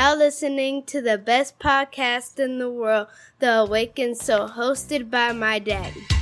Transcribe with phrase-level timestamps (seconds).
[0.00, 3.06] now listening to the best podcast in the world,
[3.38, 6.19] The Awakened Soul, hosted by my daddy.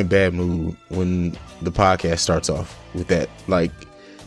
[0.00, 3.28] In a bad mood when the podcast starts off with that?
[3.48, 3.70] Like,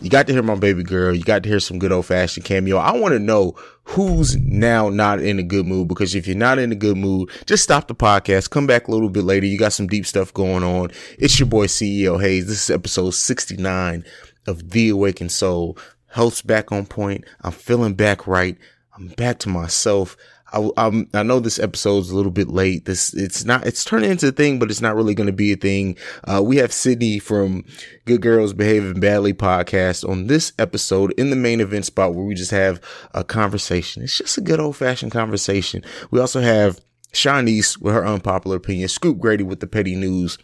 [0.02, 1.16] you got to hear my baby girl.
[1.16, 2.78] You got to hear some good old fashioned cameo.
[2.78, 6.60] I want to know who's now not in a good mood because if you're not
[6.60, 8.52] in a good mood, just stop the podcast.
[8.52, 9.48] Come back a little bit later.
[9.48, 10.92] You got some deep stuff going on.
[11.18, 12.46] It's your boy CEO Haize.
[12.46, 14.06] This is episode 69
[14.46, 15.76] of The Awakened Soul.
[16.06, 17.26] Health's back on point.
[17.42, 18.60] I'm feeling back right.
[18.96, 20.18] I'm back to myself.
[20.54, 22.86] I, I'm, I know this episode's a little bit late.
[22.86, 25.52] This, it's not, it's turning into a thing, but it's not really going to be
[25.52, 25.98] a thing.
[26.24, 27.66] Uh, we have Sydney from
[28.06, 32.36] Good Girls Behaving Badly podcast on this episode in the main event spot where we
[32.36, 32.80] just have
[33.14, 34.04] a conversation.
[34.04, 35.84] It's just a good old fashioned conversation.
[36.12, 36.80] We also have
[37.14, 40.38] Chaunice with her unpopular opinion, Scoop Grady with the petty news,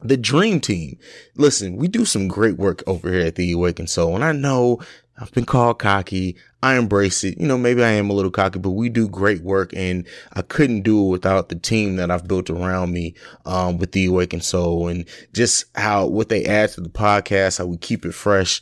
[0.00, 0.98] the dream team.
[1.36, 4.14] Listen, we do some great work over here at the Awakened Soul.
[4.14, 4.80] And I know
[5.20, 6.36] I've been called cocky.
[6.62, 7.38] I embrace it.
[7.38, 10.42] You know, maybe I am a little cocky, but we do great work and I
[10.42, 14.44] couldn't do it without the team that I've built around me, um, with the Awakened
[14.44, 18.60] Soul and just how, what they add to the podcast, how we keep it fresh.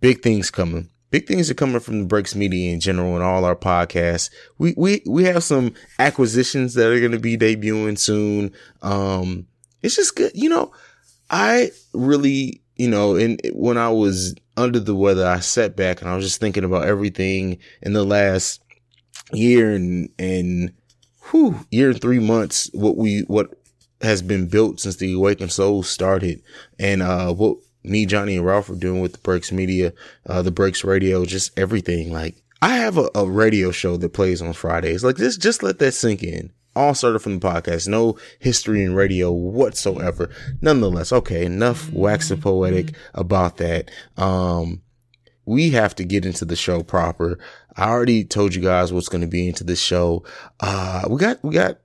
[0.00, 0.88] Big things coming.
[1.10, 4.30] Big things are coming from the Breaks Media in general and all our podcasts.
[4.56, 8.52] We, we, we have some acquisitions that are going to be debuting soon.
[8.80, 9.46] Um,
[9.82, 10.32] it's just good.
[10.34, 10.72] You know,
[11.28, 16.10] I really, you know, and when I was under the weather, I sat back and
[16.10, 18.60] I was just thinking about everything in the last
[19.32, 20.72] year and, and
[21.30, 23.54] whew, year and three months, what we, what
[24.00, 26.42] has been built since the Awakened Soul started
[26.80, 29.92] and, uh, what me, Johnny and Ralph are doing with the Breaks Media,
[30.26, 32.10] uh, the Breaks Radio, just everything.
[32.12, 35.04] Like I have a, a radio show that plays on Fridays.
[35.04, 37.88] Like just, just let that sink in all started from the podcast.
[37.88, 40.30] No history in radio whatsoever.
[40.60, 43.90] Nonetheless, okay, enough waxing poetic about that.
[44.16, 44.82] Um,
[45.44, 47.38] we have to get into the show proper.
[47.76, 50.24] I already told you guys what's going to be into the show.
[50.60, 51.78] Uh, we got, we got,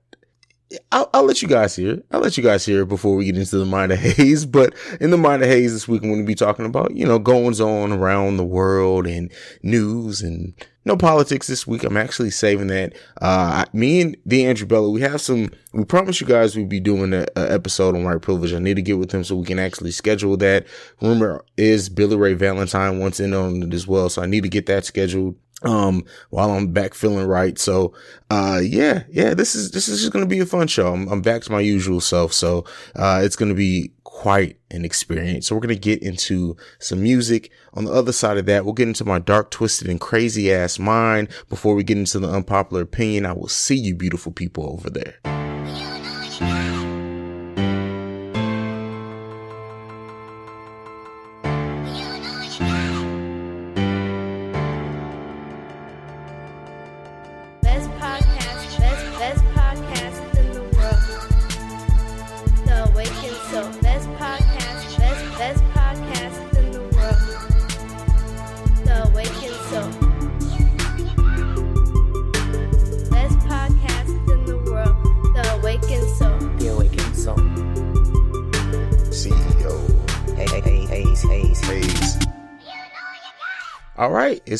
[0.92, 2.02] I'll, I'll let you guys hear.
[2.10, 4.44] I'll let you guys hear before we get into the mind of Haize.
[4.58, 7.06] But in the mind of Haize this week, I'm going to be talking about, you
[7.06, 10.52] know, goings on around the world and news and
[10.84, 11.84] no politics this week.
[11.84, 12.94] I'm actually saving that.
[13.20, 16.80] Uh, me and the Andrew Bella, we have some, we promised you guys we'd be
[16.80, 18.52] doing an episode on white privilege.
[18.52, 20.66] I need to get with him so we can actually schedule that.
[21.00, 24.08] Rumor is Billy Ray Valentine wants in on it as well.
[24.08, 27.58] So I need to get that scheduled um while I'm back feeling right.
[27.58, 27.94] So
[28.30, 30.92] uh yeah, yeah, this is this is just gonna be a fun show.
[30.92, 32.64] I'm, I'm back to my usual self, so
[32.94, 35.46] uh it's gonna be quite an experience.
[35.46, 37.50] So we're gonna get into some music.
[37.74, 40.78] On the other side of that, we'll get into my dark, twisted, and crazy ass
[40.78, 43.26] mind before we get into the unpopular opinion.
[43.26, 45.47] I will see you beautiful people over there.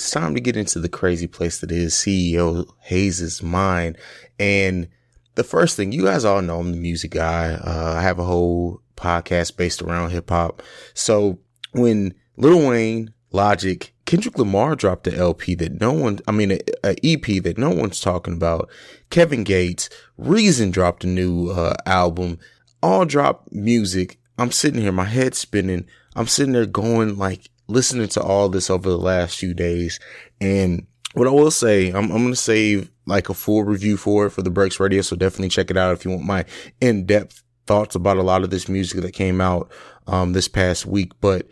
[0.08, 3.98] It's time to get into the crazy place that is CEO Haize's mind.
[4.38, 4.88] And
[5.34, 7.52] the first thing, you guys all know I'm the music guy.
[7.52, 10.62] Uh, I have a whole podcast based around hip hop.
[10.94, 11.40] So
[11.72, 16.60] when Lil Wayne, Logic, Kendrick Lamar dropped the LP that no one, I mean, a,
[16.82, 18.70] a EP that no one's talking about.
[19.10, 22.38] Kevin Gates, Reason dropped a new uh, album.
[22.82, 24.18] All dropped music.
[24.38, 25.84] I'm sitting here, my head spinning.
[26.16, 30.00] I'm sitting there going like listening to all this over the last few days.
[30.40, 34.26] And what I will say, I'm, I'm going to save like a full review for
[34.26, 35.02] it for the Breaks Radio.
[35.02, 36.44] So definitely check it out if you want my
[36.80, 39.70] in depth thoughts about a lot of this music that came out
[40.06, 41.12] um, this past week.
[41.20, 41.46] But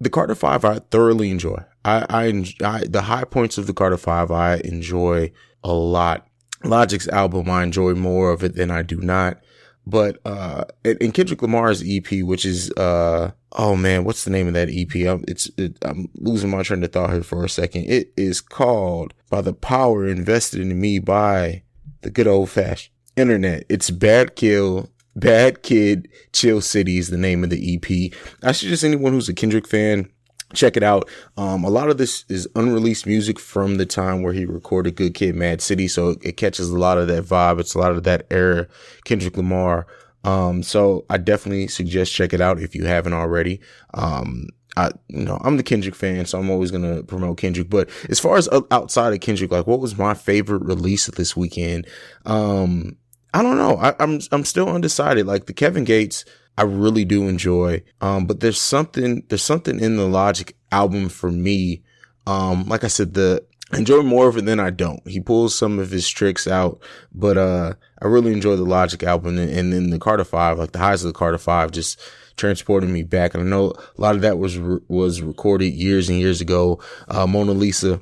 [0.00, 1.62] the Carter Five, I thoroughly enjoy.
[1.84, 5.32] I, I, I the high points of the Carter Five, I enjoy
[5.62, 6.26] a lot.
[6.64, 9.40] Logic's album, I enjoy more of it than I do not.
[9.88, 14.52] But uh, in Kendrick Lamar's EP, which is uh, oh man, what's the name of
[14.52, 14.94] that EP?
[15.08, 17.84] I'm, it's it, I'm losing my train of thought here for a second.
[17.84, 21.62] It is called "By the Power Invested in Me" by
[22.02, 23.64] the good old fashioned internet.
[23.70, 28.12] It's Bad Kill, Bad Kid, Chill City is the name of the EP.
[28.42, 30.10] I suggest anyone who's a Kendrick fan
[30.54, 31.08] check it out.
[31.36, 35.14] Um, a lot of this is unreleased music from the time where he recorded Good
[35.14, 37.60] Kid, Mad City, so it, catches a lot of that vibe.
[37.60, 38.66] It's a lot of that era,
[39.04, 39.86] Kendrick Lamar.
[40.24, 43.60] Um, so I definitely suggest check it out if you haven't already.
[43.94, 47.68] Um, I, you know, I'm the Kendrick fan, so I'm always gonna promote Kendrick.
[47.68, 51.36] But as far as outside of Kendrick, like what was my favorite release of this
[51.36, 51.86] weekend?
[52.24, 52.96] Um,
[53.34, 53.76] I don't know.
[53.76, 55.26] I, I'm I'm still undecided.
[55.26, 56.24] Like the Kevin Gates
[56.58, 57.84] I really do enjoy.
[58.00, 61.84] Um, but there's something, there's something in the Logic album for me.
[62.26, 65.06] Um, like I said, the, enjoy more of it than I don't.
[65.06, 66.80] He pulls some of his tricks out,
[67.14, 70.72] but, uh, I really enjoy the Logic album and, and then the Carter Five, like
[70.72, 72.00] the highs of the Carter Five just
[72.36, 73.34] transported me back.
[73.34, 76.82] And I know a lot of that was, re- was recorded years and years ago.
[77.06, 78.00] Uh, Mona Lisa,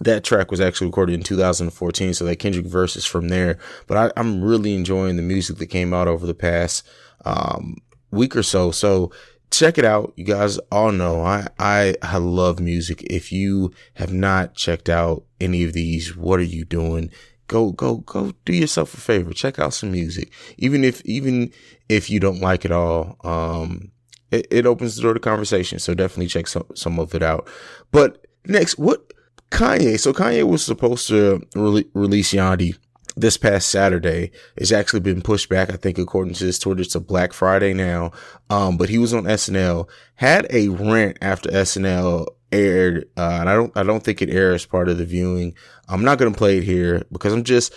[0.00, 3.58] that track was actually recorded in 2014, so that Kendrick verse is from there.
[3.86, 6.88] But I, am really enjoying the music that came out over the past
[7.24, 7.76] um,
[8.12, 8.70] week or so.
[8.70, 9.10] So
[9.50, 10.12] check it out.
[10.16, 13.02] You guys all know I, I, I love music.
[13.10, 17.10] If you have not checked out any of these, what are you doing?
[17.48, 19.32] Go, go, go do yourself a favor.
[19.32, 20.32] Check out some music.
[20.58, 21.52] Even if, even
[21.88, 23.90] if you don't like it all, um,
[24.30, 25.78] it, it opens the door to conversation.
[25.78, 27.48] So definitely check some, some of it out.
[27.90, 29.12] But next, what
[29.50, 30.00] Kanye?
[30.00, 32.78] So Kanye was supposed to re- release Yandhi
[33.16, 34.30] this past Saturday.
[34.56, 38.12] It's actually been pushed back, I think, according to his Twitter, to Black Friday now.
[38.50, 43.54] Um, but he was on SNL, had a rant after SNL aired, uh, and I
[43.54, 45.54] don't, I don't think it aired as part of the viewing.
[45.88, 47.74] I'm not to play it here because I'm just,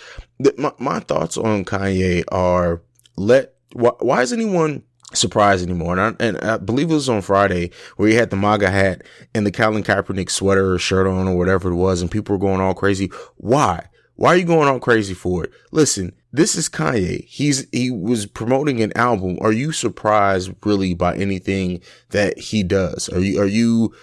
[0.58, 2.82] my, my thoughts on Kanye are
[3.16, 4.82] let, why, why is anyone
[5.14, 5.98] surprised anymore.
[5.98, 9.02] And I, and I believe it was on Friday where he had the MAGA hat
[9.34, 12.02] and the Colin Kaepernick sweater or shirt on or whatever it was.
[12.02, 13.10] And people were going all crazy.
[13.36, 13.88] Why?
[14.16, 15.52] Why are you going all crazy for it?
[15.72, 17.24] Listen, this is Kanye.
[17.26, 19.38] He's, he was promoting an album.
[19.40, 21.80] Are you surprised really by anything
[22.10, 23.08] that he does?
[23.10, 23.94] Are you, are you,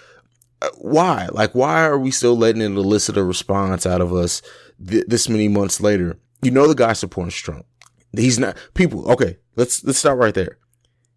[0.62, 1.30] uh, why?
[1.31, 4.44] Like, why are we still letting it elicit a response out of us
[4.88, 6.19] th- this many months later?
[6.44, 7.66] You know, the guy supports Trump.
[8.16, 10.59] He's not, people, okay, let's, let's stop right there.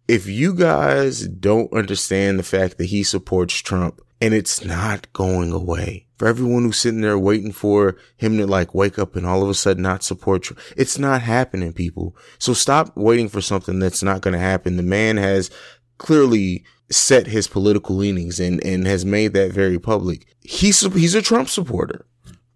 [0.07, 5.51] If you guys don't understand the fact that he supports Trump and it's not going
[5.51, 9.43] away, for everyone who's sitting there waiting for him to like wake up and all
[9.43, 10.55] of a sudden not support you.
[10.75, 12.15] It's not happening, people.
[12.39, 14.77] So stop waiting for something that's not going to happen.
[14.77, 15.51] The man has
[15.97, 20.25] clearly set his political leanings and, and has made that very public.
[20.41, 22.05] He's, he's a Trump supporter.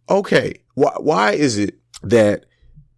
[0.10, 0.64] Okay.
[0.74, 2.46] Why, why is it that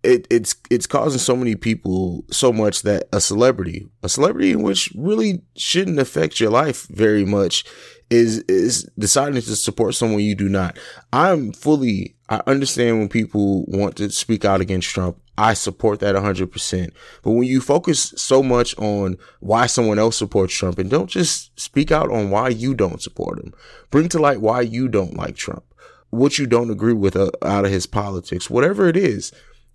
[0.04, 4.92] it, it's it's causing so many people so much that a celebrity, a celebrity which
[4.95, 7.63] really shouldn't affect your life very much,
[8.13, 10.77] is is deciding to support someone you do not.
[11.12, 15.17] I'm fully I understand when people want to speak out against Trump.
[15.36, 16.91] I support that 100%.
[17.24, 21.60] But when you focus so much on why someone else supports Trump and don't just
[21.60, 23.53] speak out on why you don't support him,
[23.89, 25.63] bring to light why you don't like Trump,
[26.12, 29.32] what you don't agree with uh, out of his politics, whatever it is,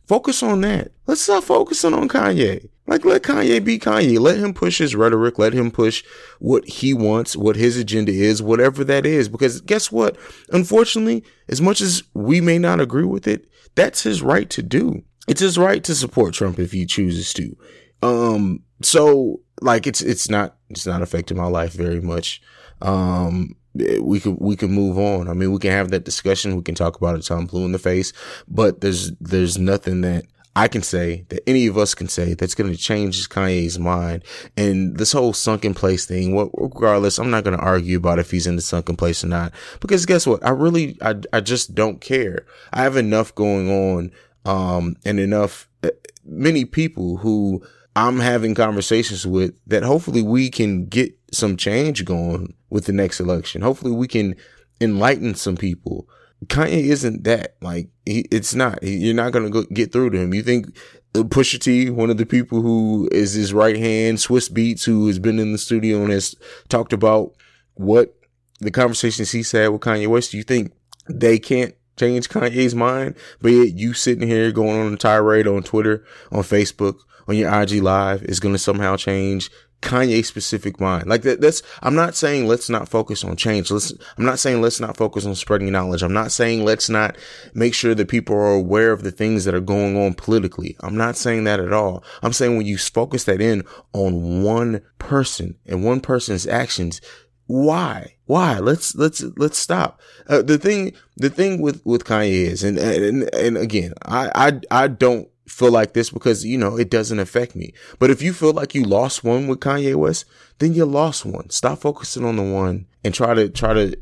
[0.09, 0.91] focus on that.
[1.07, 2.69] Let's stop focusing on Kanye.
[2.87, 4.19] Like, let Kanye be Kanye.
[4.19, 5.39] Let him push his rhetoric.
[5.39, 6.03] Let him push
[6.39, 9.29] what he wants, what his agenda is, whatever that is.
[9.29, 10.17] Because guess what?
[10.51, 15.03] Unfortunately, as much as we may not agree with it, that's his right to do.
[15.29, 17.57] It's his right to support Trump if he chooses to.
[18.03, 22.41] Um, so like it's, it's not, it's not affecting my life very much.
[22.81, 23.55] Um,
[24.01, 25.29] we could we can move on.
[25.29, 26.57] I mean, we can have that discussion.
[26.57, 28.13] We can talk about it I'm blue in the face.
[28.49, 30.25] But there's there's nothing that
[30.57, 34.25] I can say that any of us can say that's going to change Kanye's mind.
[34.57, 38.33] And this whole sunken place thing, what, regardless, I'm not going to argue about if
[38.33, 40.45] he's in the sunken place or not, because guess what?
[40.45, 42.45] I really, I, I just don't care.
[42.73, 44.11] I have enough going on,
[44.45, 45.91] um, and enough, uh,
[46.25, 47.63] many people who
[47.95, 53.21] I'm having conversations with that hopefully we can get some change going with the next
[53.21, 53.63] election.
[53.63, 54.35] Hopefully we can
[54.81, 56.09] enlighten some people
[56.47, 57.57] Kanye isn't that.
[57.61, 58.83] Like, he, it's not.
[58.83, 60.33] He, you're not gonna go get through to him.
[60.33, 60.67] You think
[61.15, 65.07] uh, Pusha T, one of the people who is his right hand, Swizz Beatz, who
[65.09, 66.35] has been in the studio and has
[66.69, 67.33] talked about
[67.75, 68.15] what
[68.61, 70.31] the conversations he said with Kanye West.
[70.31, 70.73] Do you think
[71.09, 73.17] they can't change Kanye's mind?
[73.41, 77.53] But yet you sitting here going on a tirade on Twitter, on Facebook, on your
[77.63, 81.07] IG live is going to somehow change Kanye specific mind.
[81.07, 83.71] Like that, that's, I'm not saying let's not focus on change.
[83.71, 86.03] Let's, I'm not saying let's not focus on spreading knowledge.
[86.03, 87.17] I'm not saying let's not
[87.55, 90.77] make sure that people are aware of the things that are going on politically.
[90.81, 92.03] I'm not saying that at all.
[92.23, 97.01] I'm saying when you focus that in on one person and one person's actions,
[97.47, 98.17] why?
[98.27, 98.59] Why?
[98.59, 100.01] Let's let's let's stop.
[100.29, 104.83] Uh, the thing the thing with with Kanye is, and and and again, I I
[104.83, 107.73] I don't feel like this because you know it doesn't affect me.
[107.99, 110.25] But if you feel like you lost one with Kanye West,
[110.59, 111.51] then you lost one.
[111.51, 113.97] Stop focusing on the one and try to try to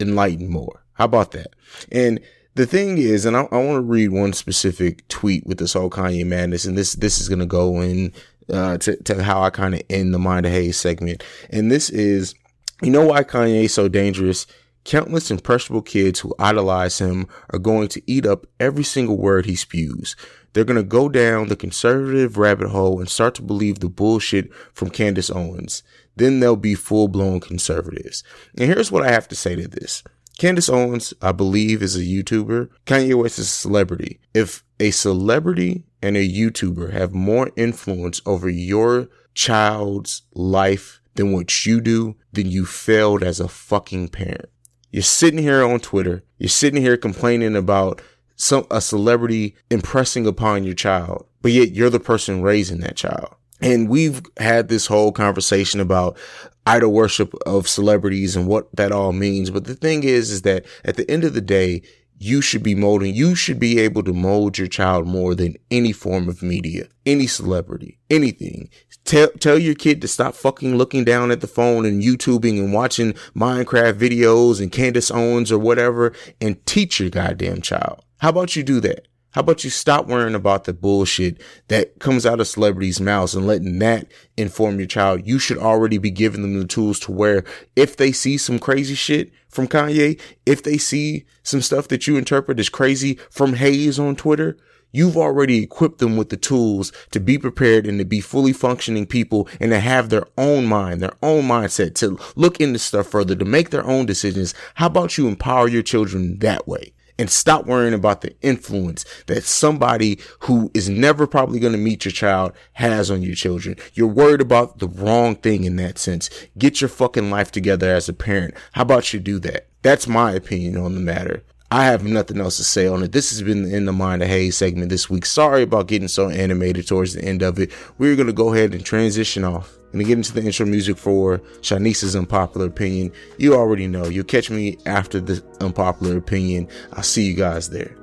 [0.00, 0.84] enlighten more.
[0.94, 1.54] How about that?
[1.92, 2.20] And
[2.54, 5.90] the thing is, and I, I want to read one specific tweet with this whole
[5.90, 8.12] Kanye madness, and this this is gonna go in
[8.52, 11.90] uh, to to how I kind of end the Mind of Haize segment, and this
[11.90, 12.34] is
[12.82, 14.46] you know why Kanye is so dangerous?
[14.88, 19.54] Countless impressionable kids who idolize him are going to eat up every single word he
[19.54, 20.16] spews.
[20.54, 24.50] They're going to go down the conservative rabbit hole and start to believe the bullshit
[24.72, 25.82] from Candace Owens.
[26.16, 28.24] Then they'll be full blown conservatives.
[28.56, 30.02] And here's what I have to say to this.
[30.38, 32.70] Candace Owens, I believe, is a YouTuber.
[32.86, 34.20] Kanye West is a celebrity.
[34.32, 41.66] If a celebrity and a YouTuber have more influence over your child's life than what
[41.66, 44.48] you do, then you failed as a fucking parent.
[44.90, 46.24] You're sitting here on Twitter.
[46.38, 48.00] You're sitting here complaining about
[48.36, 53.34] some, a celebrity impressing upon your child, but yet you're the person raising that child.
[53.60, 56.16] And we've had this whole conversation about
[56.64, 59.50] idol worship of celebrities and what that all means.
[59.50, 61.82] But the thing is, is that at the end of the day,
[62.20, 65.92] you should be molding, you should be able to mold your child more than any
[65.92, 68.70] form of media, any celebrity, anything.
[69.08, 72.74] Tell, tell your kid to stop fucking looking down at the phone and YouTubing and
[72.74, 76.12] watching Minecraft videos and Candace Owens or whatever
[76.42, 78.04] and teach your goddamn child.
[78.18, 79.08] How about you do that?
[79.30, 83.46] How about you stop worrying about the bullshit that comes out of celebrities' mouths and
[83.46, 85.26] letting that inform your child?
[85.26, 87.44] You should already be giving them the tools to where
[87.76, 92.18] if they see some crazy shit from Kanye, if they see some stuff that you
[92.18, 94.58] interpret as crazy from Haize on Twitter,
[94.92, 99.06] you've already equipped them with the tools to be prepared and to be fully functioning
[99.06, 103.34] people and to have their own mind, their own mindset, to look into stuff further,
[103.34, 104.54] to make their own decisions.
[104.74, 106.92] How about you empower your children that way?
[107.18, 112.04] and stop worrying about the influence that somebody who is never probably going to meet
[112.04, 113.76] your child has on your children.
[113.94, 116.30] You're worried about the wrong thing in that sense.
[116.56, 118.54] Get your fucking life together as a parent.
[118.72, 119.66] How about you do that?
[119.82, 121.42] That's my opinion on the matter.
[121.70, 123.12] I have nothing else to say on it.
[123.12, 125.26] This has been the In the Mind of Haize segment this week.
[125.26, 127.72] Sorry about getting so animated towards the end of it.
[127.98, 131.42] We're going to go ahead and transition off and get into the intro music for
[131.60, 133.12] Chaunice's unpopular opinion.
[133.36, 134.06] You already know.
[134.06, 136.68] You'll catch me after the unpopular opinion.
[136.94, 137.94] I'll see you guys there.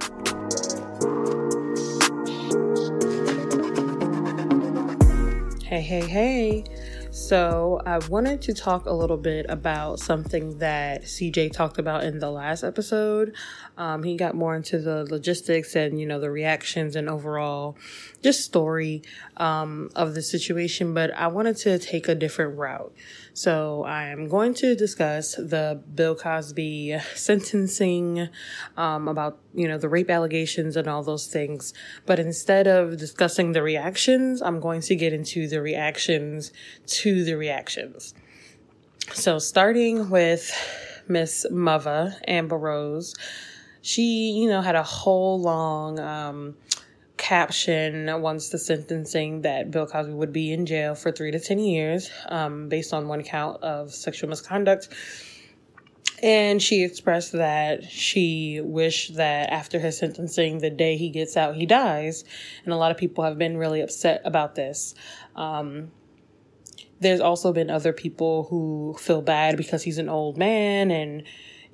[5.64, 6.64] Hey, hey, hey.
[7.16, 12.20] So, I wanted to talk a little bit about something that CJ talked about in
[12.20, 13.34] the last episode.
[13.78, 17.78] Um, he got more into the logistics and, you know, the reactions and overall
[18.22, 19.04] just story
[19.38, 22.94] um, of the situation, but I wanted to take a different route.
[23.34, 28.30] So, I am going to discuss the Bill Cosby sentencing
[28.78, 31.74] um, about, you know, the rape allegations and all those things.
[32.06, 36.54] But instead of discussing the reactions, I'm going to get into the reactions
[36.88, 38.14] to the reactions.
[39.14, 40.52] So, starting with
[41.08, 43.14] Miss Mother, Amber Rose,
[43.86, 46.56] she, you know, had a whole long um,
[47.18, 51.60] caption once the sentencing that Bill Cosby would be in jail for three to 10
[51.60, 54.90] years um, based on one count of sexual misconduct.
[56.24, 61.56] And she expressed that she wished that after his sentencing, the day he gets out,
[61.56, 62.24] he dies.
[62.64, 64.96] And a lot of people have been really upset about this.
[65.36, 65.92] Um,
[67.02, 71.22] there's also been other people who feel bad because he's an old man and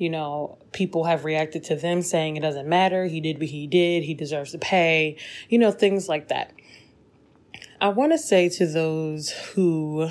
[0.01, 3.05] you know, people have reacted to them saying it doesn't matter.
[3.05, 4.03] He did what he did.
[4.03, 5.15] He deserves to pay,
[5.47, 6.51] you know, things like that.
[7.79, 10.09] I want to say to those who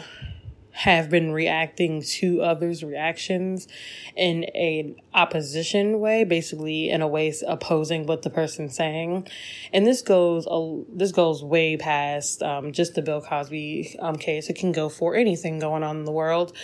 [0.70, 3.66] have been reacting to others' reactions
[4.14, 9.26] in an opposition way, basically in a way opposing what the person's saying.
[9.72, 14.48] And this goes a, this goes way past um, just the Bill Cosby um, case.
[14.48, 16.56] It can go for anything going on in the world.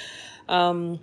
[0.49, 1.01] Um,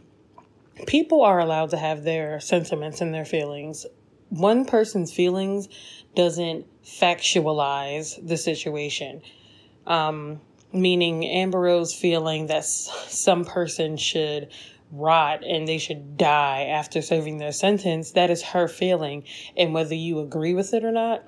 [0.87, 3.85] people are allowed to have their sentiments and their feelings.
[4.29, 5.69] One person's feelings
[6.15, 9.21] doesn't factualize the situation.
[9.85, 14.49] Um, meaning Amber feeling that some person should
[14.91, 19.23] rot and they should die after serving their sentence, that is her feeling.
[19.57, 21.25] And whether you agree with it or not,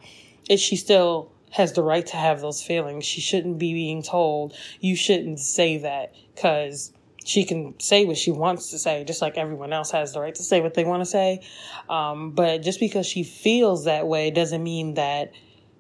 [0.49, 3.05] it, she still has the right to have those feelings.
[3.05, 6.91] She shouldn't be being told, you shouldn't say that because
[7.25, 10.35] she can say what she wants to say, just like everyone else has the right
[10.35, 11.41] to say what they want to say.
[11.89, 15.31] Um, but just because she feels that way doesn't mean that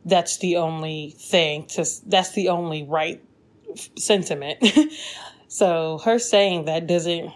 [0.05, 3.23] that's the only thing to, that's the only right
[3.97, 4.63] sentiment.
[5.47, 7.31] so her saying that doesn't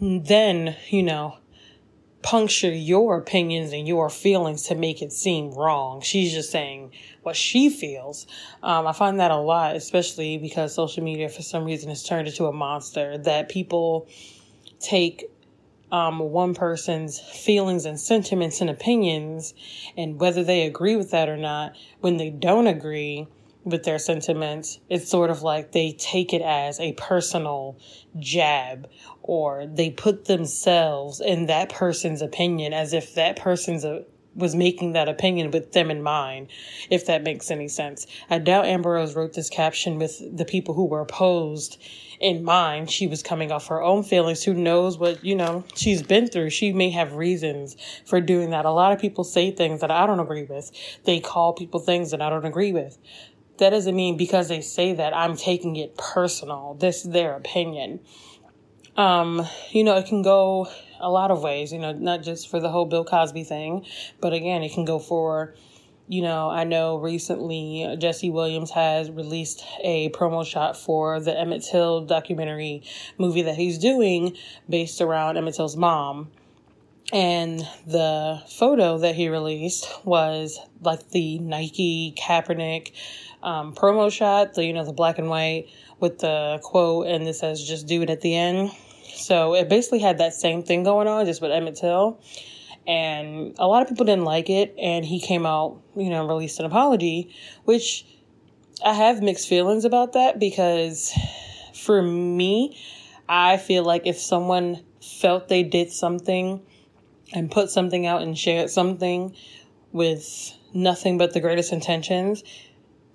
[0.00, 1.36] then, you know,
[2.26, 6.00] puncture your opinions and your feelings to make it seem wrong.
[6.00, 6.90] She's just saying
[7.22, 8.26] what she feels.
[8.64, 12.26] Um, I find that a lot, especially because social media for some reason has turned
[12.26, 14.08] into a monster that people
[14.80, 15.30] take
[15.92, 19.54] um, one person's feelings and sentiments and opinions
[19.96, 23.28] and whether they agree with that or not, when they don't agree,
[23.66, 27.76] with their sentiments, it's sort of like they take it as a personal
[28.18, 28.88] jab
[29.22, 34.04] or they put themselves in that person's opinion as if that person's a,
[34.36, 36.46] was making that opinion with them in mind,
[36.90, 38.06] if that makes any sense.
[38.30, 41.82] I doubt Amber Rose wrote this caption with the people who were opposed
[42.20, 42.90] in mind.
[42.90, 44.44] She was coming off her own feelings.
[44.44, 46.50] Who knows what, you know, she's been through.
[46.50, 48.64] She may have reasons for doing that.
[48.64, 50.70] A lot of people say things that I don't agree with.
[51.04, 52.98] They call people things that I don't agree with
[53.58, 56.74] that doesn't mean because they say that I'm taking it personal.
[56.74, 58.00] This is their opinion.
[58.96, 60.68] Um, you know, it can go
[61.00, 63.84] a lot of ways, you know, not just for the whole Bill Cosby thing,
[64.20, 65.54] but again, it can go for,
[66.08, 71.64] you know, I know recently Jesse Williams has released a promo shot for the Emmett
[71.70, 72.82] Till documentary
[73.18, 74.36] movie that he's doing
[74.68, 76.30] based around Emmett Till's mom.
[77.12, 82.92] And the photo that he released was like the Nike Kaepernick
[83.46, 85.68] um, promo shot, the you know the black and white
[86.00, 88.72] with the quote, and this says "just do it" at the end.
[89.14, 92.20] So it basically had that same thing going on, just with Emmett Till.
[92.86, 96.60] And a lot of people didn't like it, and he came out, you know, released
[96.60, 97.34] an apology,
[97.64, 98.04] which
[98.84, 101.12] I have mixed feelings about that because
[101.72, 102.76] for me,
[103.28, 106.62] I feel like if someone felt they did something
[107.32, 109.34] and put something out and shared something
[109.92, 112.44] with nothing but the greatest intentions,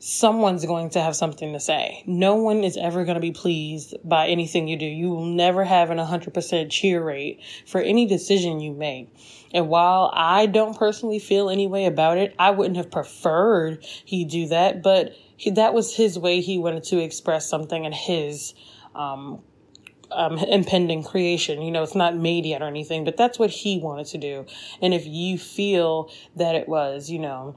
[0.01, 2.03] someone's going to have something to say.
[2.07, 4.85] No one is ever going to be pleased by anything you do.
[4.85, 9.13] You will never have an 100% cheer rate for any decision you make.
[9.53, 14.25] And while I don't personally feel any way about it, I wouldn't have preferred he
[14.25, 18.55] do that, but he, that was his way he wanted to express something in his
[18.95, 19.43] um,
[20.09, 21.61] um, impending creation.
[21.61, 24.47] You know, it's not made yet or anything, but that's what he wanted to do.
[24.81, 27.55] And if you feel that it was, you know,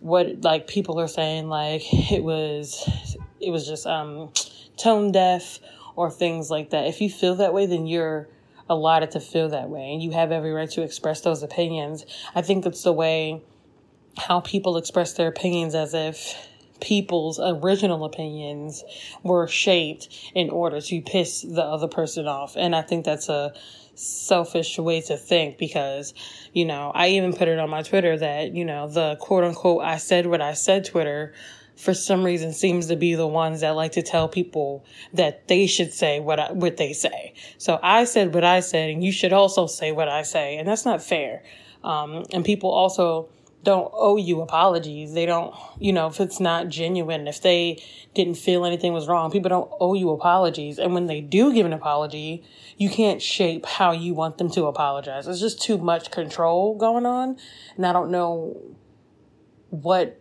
[0.00, 4.30] what like people are saying like it was it was just um
[4.76, 5.60] tone deaf
[5.96, 6.86] or things like that.
[6.86, 8.28] If you feel that way, then you're
[8.68, 12.04] allotted to feel that way and you have every right to express those opinions.
[12.34, 13.42] I think it's the way
[14.16, 16.34] how people express their opinions as if
[16.80, 18.84] people's original opinions
[19.22, 22.56] were shaped in order to piss the other person off.
[22.56, 23.52] And I think that's a
[23.94, 26.14] selfish way to think because,
[26.52, 29.82] you know, I even put it on my Twitter that, you know, the quote unquote
[29.82, 31.32] I said what I said Twitter
[31.76, 35.66] for some reason seems to be the ones that like to tell people that they
[35.66, 37.34] should say what I, what they say.
[37.58, 40.68] So I said what I said and you should also say what I say and
[40.68, 41.42] that's not fair.
[41.82, 43.28] Um, and people also
[43.64, 45.14] don't owe you apologies.
[45.14, 47.82] They don't, you know, if it's not genuine, if they
[48.14, 50.78] didn't feel anything was wrong, people don't owe you apologies.
[50.78, 52.44] And when they do give an apology,
[52.76, 55.26] you can't shape how you want them to apologize.
[55.26, 57.38] It's just too much control going on.
[57.76, 58.60] And I don't know
[59.70, 60.20] what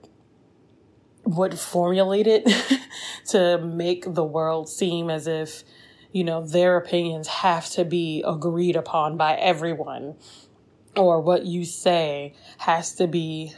[1.23, 2.45] what formulated
[3.27, 5.63] to make the world seem as if
[6.11, 10.15] you know their opinions have to be agreed upon by everyone
[10.95, 13.53] or what you say has to be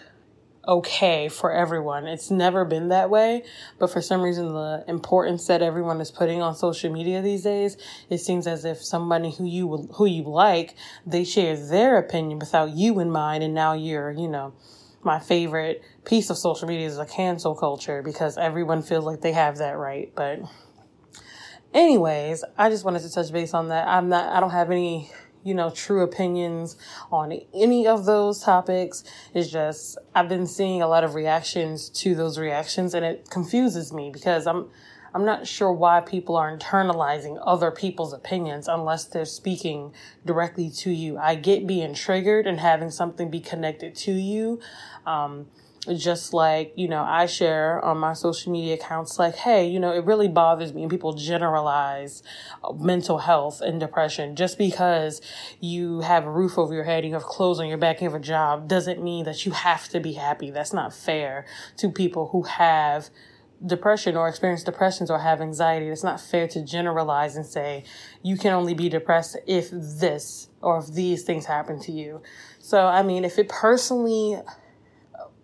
[0.68, 2.08] okay for everyone.
[2.08, 3.44] It's never been that way,
[3.78, 7.78] but for some reason, the importance that everyone is putting on social media these days,
[8.10, 12.72] it seems as if somebody who you who you like, they share their opinion without
[12.72, 14.54] you in mind, and now you're, you know.
[15.04, 19.34] My favorite piece of social media is a cancel culture because everyone feels like they
[19.34, 20.12] have that right.
[20.16, 20.40] But,
[21.76, 23.88] anyways, I just wanted to touch base on that.
[23.88, 25.12] I'm not, I don't have any
[25.46, 26.76] you know, true opinions
[27.12, 29.04] on any of those topics.
[29.34, 33.94] It's just, I've been seeing a lot of reactions to those reactions and it confuses
[33.94, 34.68] me because I'm,
[35.14, 39.94] I'm not sure why people are internalizing other people's opinions unless they're speaking
[40.26, 41.18] directly to you.
[41.18, 44.60] I get being triggered and having something be connected to you.
[45.06, 45.46] Um,
[45.94, 49.94] just like, you know, I share on my social media accounts, like, hey, you know,
[49.94, 50.82] it really bothers me.
[50.82, 52.24] And people generalize
[52.64, 54.36] uh, mental health and depression.
[54.36, 55.22] Just because
[55.60, 58.20] you have a roof over your head, you have clothes on your back, you have
[58.20, 60.52] a job, doesn't mean that you have to be happy.
[60.52, 61.46] That's not fair
[61.78, 63.10] to people who have
[63.66, 65.88] depression or experience depressions or have anxiety.
[65.88, 67.84] It's not fair to generalize and say
[68.22, 72.22] you can only be depressed if this or if these things happen to you.
[72.60, 74.38] So, I mean, if it personally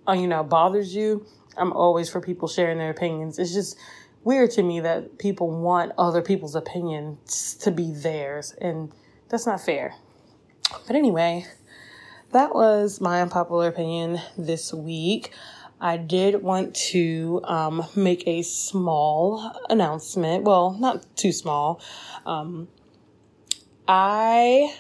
[0.08, 1.26] you know, bothers you,
[1.58, 3.40] I'm always for people sharing their opinions.
[3.40, 3.78] It's just
[4.24, 8.92] weird to me that people want other people's opinions to be theirs, and
[9.30, 9.96] that's not fair.
[10.88, 11.46] But anyway,
[12.32, 15.32] that was my unpopular opinion this week.
[15.80, 20.44] I did want to um, make a small announcement.
[20.44, 21.82] Well, not too small.
[22.26, 22.68] Um,
[23.88, 24.76] I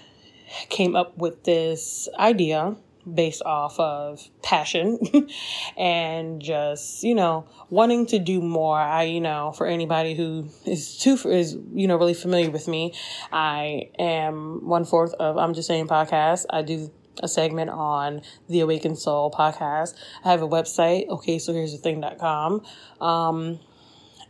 [0.70, 2.76] came up with this idea
[3.12, 5.00] based off of passion
[5.78, 8.80] and just you know wanting to do more.
[8.80, 12.94] I you know for anybody who is too is you know really familiar with me
[13.32, 16.46] i am one fourth of i'm just saying podcast.
[16.50, 19.94] I do a segment on the awakened soul podcast.
[20.24, 22.62] I have a website okay so here's the thing.com
[23.00, 23.60] um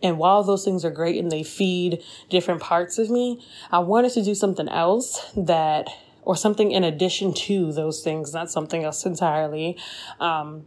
[0.04, 4.14] and while those things are great and they feed different parts of me, I wanted
[4.14, 5.90] to do something else that
[6.24, 9.78] or something in addition to those things, not something else entirely,
[10.20, 10.66] um,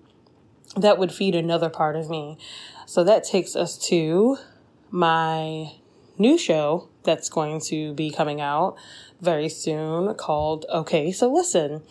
[0.77, 2.37] that would feed another part of me.
[2.87, 4.38] So that takes us to
[4.90, 5.73] my
[6.19, 8.77] new show that's going to be coming out
[9.21, 11.83] very soon called Okay, So Listen.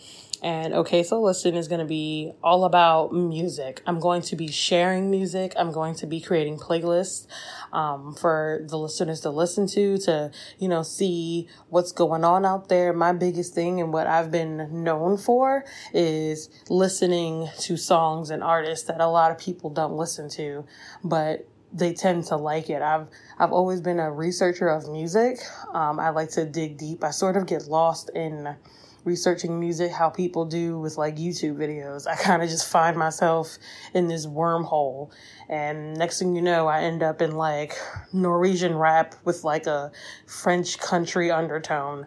[0.44, 3.80] And okay, so listen is going to be all about music.
[3.86, 5.54] I'm going to be sharing music.
[5.56, 7.26] I'm going to be creating playlists
[7.72, 12.68] um, for the listeners to listen to, to, you know, see what's going on out
[12.68, 12.92] there.
[12.92, 18.86] My biggest thing and what I've been known for is listening to songs and artists
[18.88, 20.66] that a lot of people don't listen to,
[21.02, 22.82] but they tend to like it.
[22.82, 25.38] I've I've always been a researcher of music.
[25.72, 27.02] Um, I like to dig deep.
[27.02, 28.56] I sort of get lost in
[29.04, 32.06] researching music how people do with like YouTube videos.
[32.10, 33.58] I kind of just find myself
[33.92, 35.12] in this wormhole.
[35.48, 37.74] And next thing you know, I end up in like
[38.12, 39.92] Norwegian rap with like a
[40.26, 42.06] French country undertone.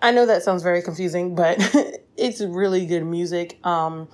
[0.00, 1.56] I know that sounds very confusing, but
[2.16, 3.58] it's really good music.
[3.64, 4.08] Um,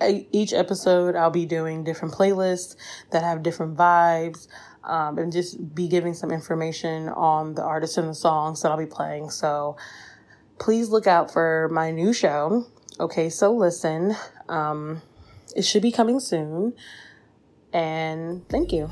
[0.00, 2.76] each episode, I'll be doing different playlists
[3.10, 4.48] that have different vibes.
[4.84, 8.78] Um, and just be giving some information on the artists and the songs that I'll
[8.78, 9.28] be playing.
[9.28, 9.76] So,
[10.58, 12.66] please look out for my new show.
[13.00, 14.16] Okay, so listen.
[14.48, 15.02] Um,
[15.54, 16.74] it should be coming soon.
[17.72, 18.90] And thank you.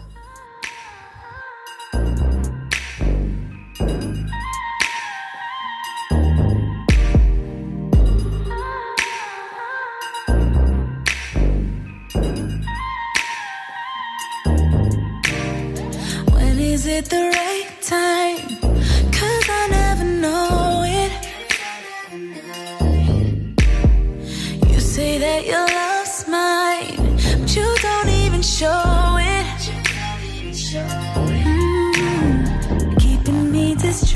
[16.33, 17.36] When is it the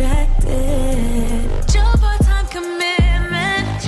[0.00, 1.74] distracted.
[1.74, 3.80] Your part-time commitment.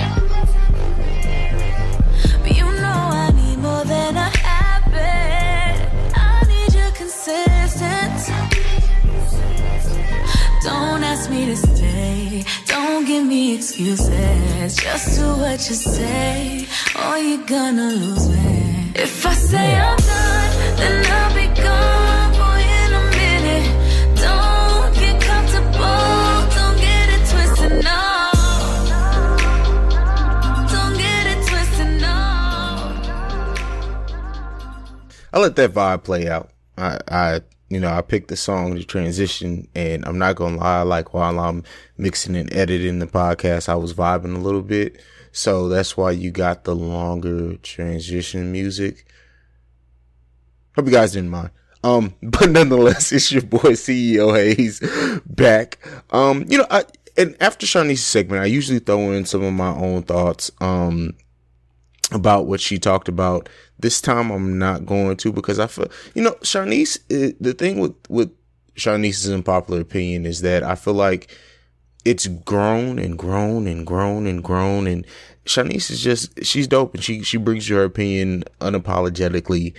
[2.41, 5.89] But you know I need more than a habit.
[6.15, 8.31] I need you consistent.
[10.63, 12.43] Don't ask me to stay.
[12.67, 14.75] Don't give me excuses.
[14.75, 18.91] Just do what you say, or you're gonna lose me.
[18.95, 20.02] If I say I'm
[35.33, 36.51] I let that vibe play out.
[36.77, 40.83] I, I, you know, I picked the song to transition, and I'm not gonna lie.
[40.83, 41.63] Like while I'm
[41.97, 45.01] mixing and editing the podcast, I was vibing a little bit.
[45.31, 49.07] So that's why you got the longer transition music.
[50.75, 51.49] Hope you guys didn't mind.
[51.83, 54.79] Um, but nonetheless, it's your boy CEO Haize
[55.25, 55.79] back.
[56.11, 56.85] Um, you know, I
[57.17, 60.51] and after Chaunice's segment, I usually throw in some of my own thoughts.
[60.61, 61.15] Um,
[62.13, 63.49] about what she talked about.
[63.79, 67.79] This time I'm not going to because I feel, you know, Chaunice, it, the thing
[67.79, 68.31] with, with
[68.75, 71.35] Chaunice's unpopular opinion is that I feel like
[72.05, 74.87] it's grown and grown and grown and grown.
[74.87, 75.05] And
[75.45, 79.73] Chaunice is just, she's dope and she, she brings her opinion unapologetically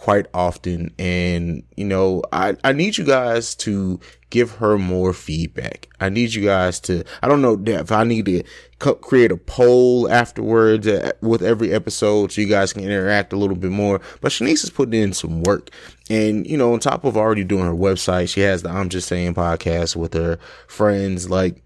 [0.00, 0.90] quite often.
[0.98, 5.90] And, you know, I, I need you guys to give her more feedback.
[6.00, 8.42] I need you guys to, I don't know if I need to
[8.78, 13.36] co- create a poll afterwards uh, with every episode so you guys can interact a
[13.36, 14.00] little bit more.
[14.22, 15.68] But Chaunice is putting in some work.
[16.08, 19.06] And, you know, on top of already doing her website, she has the I'm Just
[19.06, 21.28] Saying podcast with her friends.
[21.28, 21.62] Like,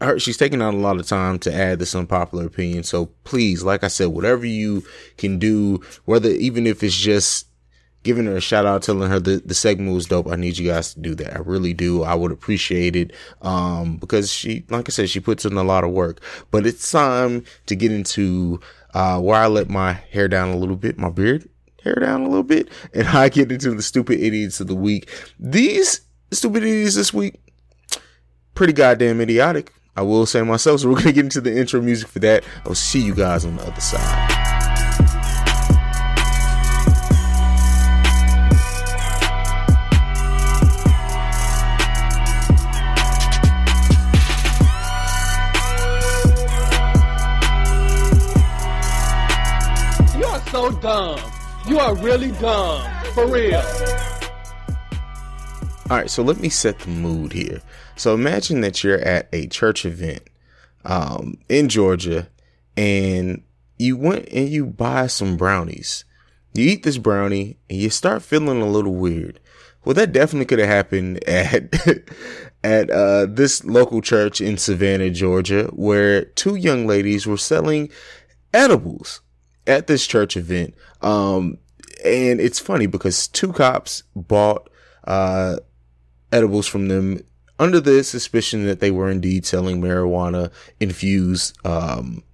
[0.00, 2.82] her, she's taking out a lot of time to add this unpopular opinion.
[2.82, 4.84] So please, like I said, whatever you
[5.16, 7.46] can do, whether even if it's just
[8.02, 10.26] giving her a shout out, telling her the, the segment was dope.
[10.26, 11.36] I need you guys to do that.
[11.36, 12.02] I really do.
[12.02, 13.12] I would appreciate it.
[13.42, 16.90] Um, because she, like I said, she puts in a lot of work, but it's
[16.90, 18.60] time to get into,
[18.94, 21.48] uh, where I let my hair down a little bit, my beard
[21.82, 25.08] hair down a little bit, and I get into the stupid idiots of the week.
[25.38, 27.40] These stupid idiots this week,
[28.60, 29.72] pretty goddamn idiotic.
[29.96, 30.80] I will say myself.
[30.80, 32.44] So we're gonna get into the intro music for that.
[32.66, 34.28] I'll see you guys on the other side.
[50.18, 51.18] You are so dumb.
[51.66, 52.86] You are really dumb.
[53.14, 53.62] For real.
[55.88, 57.62] All right, so let me set the mood here.
[58.00, 60.22] So imagine that you're at a church event
[60.86, 62.30] um, in Georgia,
[62.74, 63.42] and
[63.76, 66.06] you went and you buy some brownies.
[66.54, 69.38] You eat this brownie, and you start feeling a little weird.
[69.84, 71.74] Well, that definitely could have happened at
[72.64, 77.90] at uh, this local church in Savannah, Georgia, where two young ladies were selling
[78.54, 79.20] edibles
[79.66, 80.74] at this church event.
[81.02, 81.58] Um,
[82.02, 84.70] and it's funny because two cops bought
[85.04, 85.56] uh,
[86.32, 87.24] edibles from them
[87.60, 92.24] under the suspicion that they were indeed selling marijuana infused um,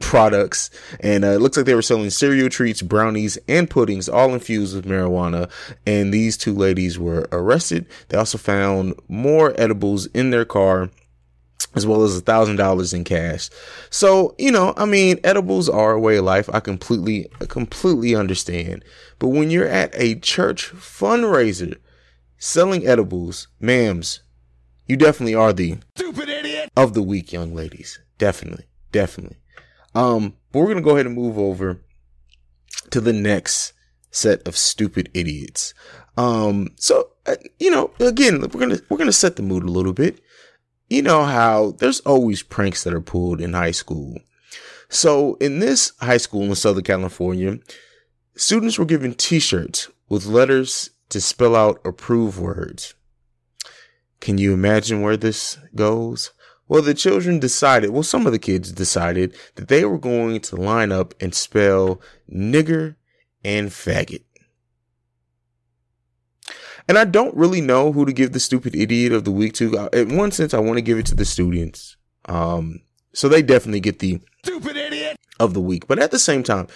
[0.00, 0.70] products.
[1.00, 4.76] And uh, it looks like they were selling cereal treats, brownies, and puddings, all infused
[4.76, 5.50] with marijuana.
[5.86, 7.86] And these two ladies were arrested.
[8.08, 10.90] They also found more edibles in their car.
[11.74, 13.50] As well as a thousand dollars in cash.
[13.90, 16.48] So, you know, I mean, edibles are a way of life.
[16.52, 18.82] I completely, completely understand.
[19.18, 21.76] But when you're at a church fundraiser
[22.38, 24.20] selling edibles, ma'ams,
[24.86, 27.98] you definitely are the stupid idiot of the week, young ladies.
[28.18, 29.38] Definitely, definitely.
[29.94, 31.80] Um, but we're gonna go ahead and move over
[32.90, 33.72] to the next
[34.10, 35.74] set of stupid idiots.
[36.16, 39.92] Um, so uh, you know, again, we're gonna we're gonna set the mood a little
[39.92, 40.20] bit.
[40.88, 44.18] You know how there's always pranks that are pulled in high school.
[44.88, 47.58] So in this high school in Southern California,
[48.36, 52.94] students were given T-shirts with letters to spell out approved words.
[54.26, 56.32] Can you imagine where this goes?
[56.66, 60.56] Well, the children decided, well, some of the kids decided that they were going to
[60.56, 62.96] line up and spell nigger
[63.44, 64.24] and faggot.
[66.88, 69.78] And I don't really know who to give the stupid idiot of the week to.
[69.78, 71.96] Uh, In one sense, I want to give it to the students.
[72.24, 72.80] Um,
[73.14, 75.86] so they definitely get the stupid idiot of the week.
[75.86, 76.66] But at the same time,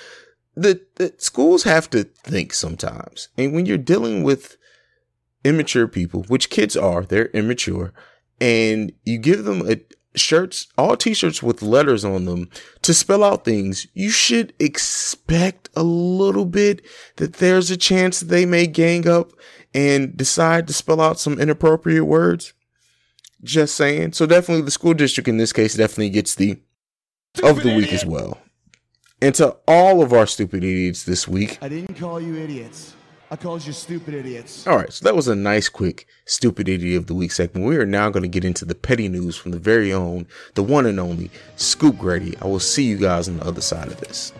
[0.54, 3.28] the, the schools have to think sometimes.
[3.36, 4.56] And when you're dealing with
[5.44, 7.92] immature people, which kids are, they're immature,
[8.40, 9.80] and you give them a
[10.14, 12.48] shirts, all t-shirts with letters on them
[12.82, 16.84] to spell out things, you should expect a little bit
[17.16, 19.32] that there's a chance they may gang up
[19.72, 22.52] and decide to spell out some inappropriate words.
[23.42, 24.12] Just saying.
[24.12, 26.60] So definitely the school district in this case definitely gets the
[27.42, 28.36] of the week as well.
[29.22, 32.94] And to all of our stupid idiots this week, I didn't call you idiots.
[33.32, 34.66] I called you stupid idiots.
[34.66, 37.64] All right, so that was a nice, quick, stupid idiot of the week segment.
[37.64, 40.64] We are now going to get into the petty news from the very own, the
[40.64, 42.36] one and only Scoop Grady.
[42.42, 44.32] I will see you guys on the other side of this.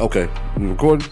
[0.00, 1.08] Okay, we recording?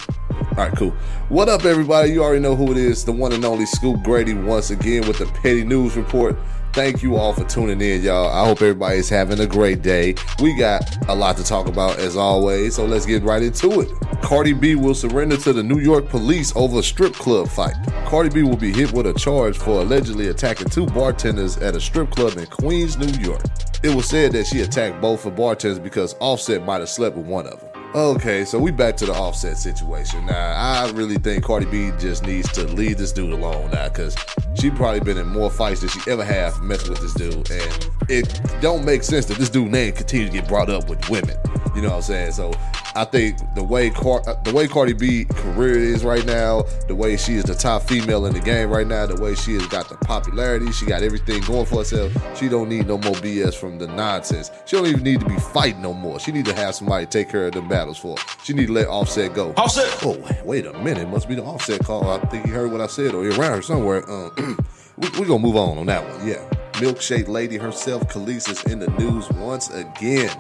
[0.53, 0.91] All right, cool.
[1.31, 2.11] What up, everybody?
[2.11, 3.07] You already know who it is.
[3.07, 6.37] The one and only Scoop Grady once again with the Petty News Report.
[6.75, 8.29] Thank you all for tuning in, y'all.
[8.29, 10.15] I hope everybody's having a great day.
[10.43, 13.89] We got a lot to talk about as always, so let's get right into it.
[14.21, 17.75] Cardi B will surrender to the New York police over a strip club fight.
[18.05, 21.81] Cardi B will be hit with a charge for allegedly attacking two bartenders at a
[21.81, 23.41] strip club in Queens, New York.
[23.83, 27.25] It was said that she attacked both the bartenders because Offset might have slept with
[27.25, 27.72] one of them.
[27.95, 30.25] Okay, so we back to the offset situation.
[30.25, 34.17] Now, I really think Cardi B just needs to leave this dude alone now, cause
[34.55, 37.89] she probably been in more fights than she ever have messing with this dude, and
[38.09, 41.37] it don't make sense that this dude name continue to get brought up with women.
[41.75, 42.33] You know what I'm saying?
[42.33, 42.53] So
[42.95, 46.95] I think the way Car- uh, the way Cardi B career is right now, the
[46.95, 49.67] way she is the top female in the game right now, the way she has
[49.67, 52.13] got the popularity, she got everything going for herself.
[52.39, 54.51] She don't need no more BS from the nonsense.
[54.67, 56.21] She don't even need to be fighting no more.
[56.21, 58.17] She need to have somebody take care of them battles for.
[58.45, 59.53] She need to let Offset go.
[59.57, 59.99] Offset.
[60.05, 62.09] Oh wait a minute, must be the Offset call.
[62.09, 64.09] I think he heard what I said or he around her somewhere.
[64.09, 64.59] Um,
[64.99, 66.27] we we gonna move on on that one.
[66.27, 70.31] Yeah, milkshake lady herself, Kelis is in the news once again.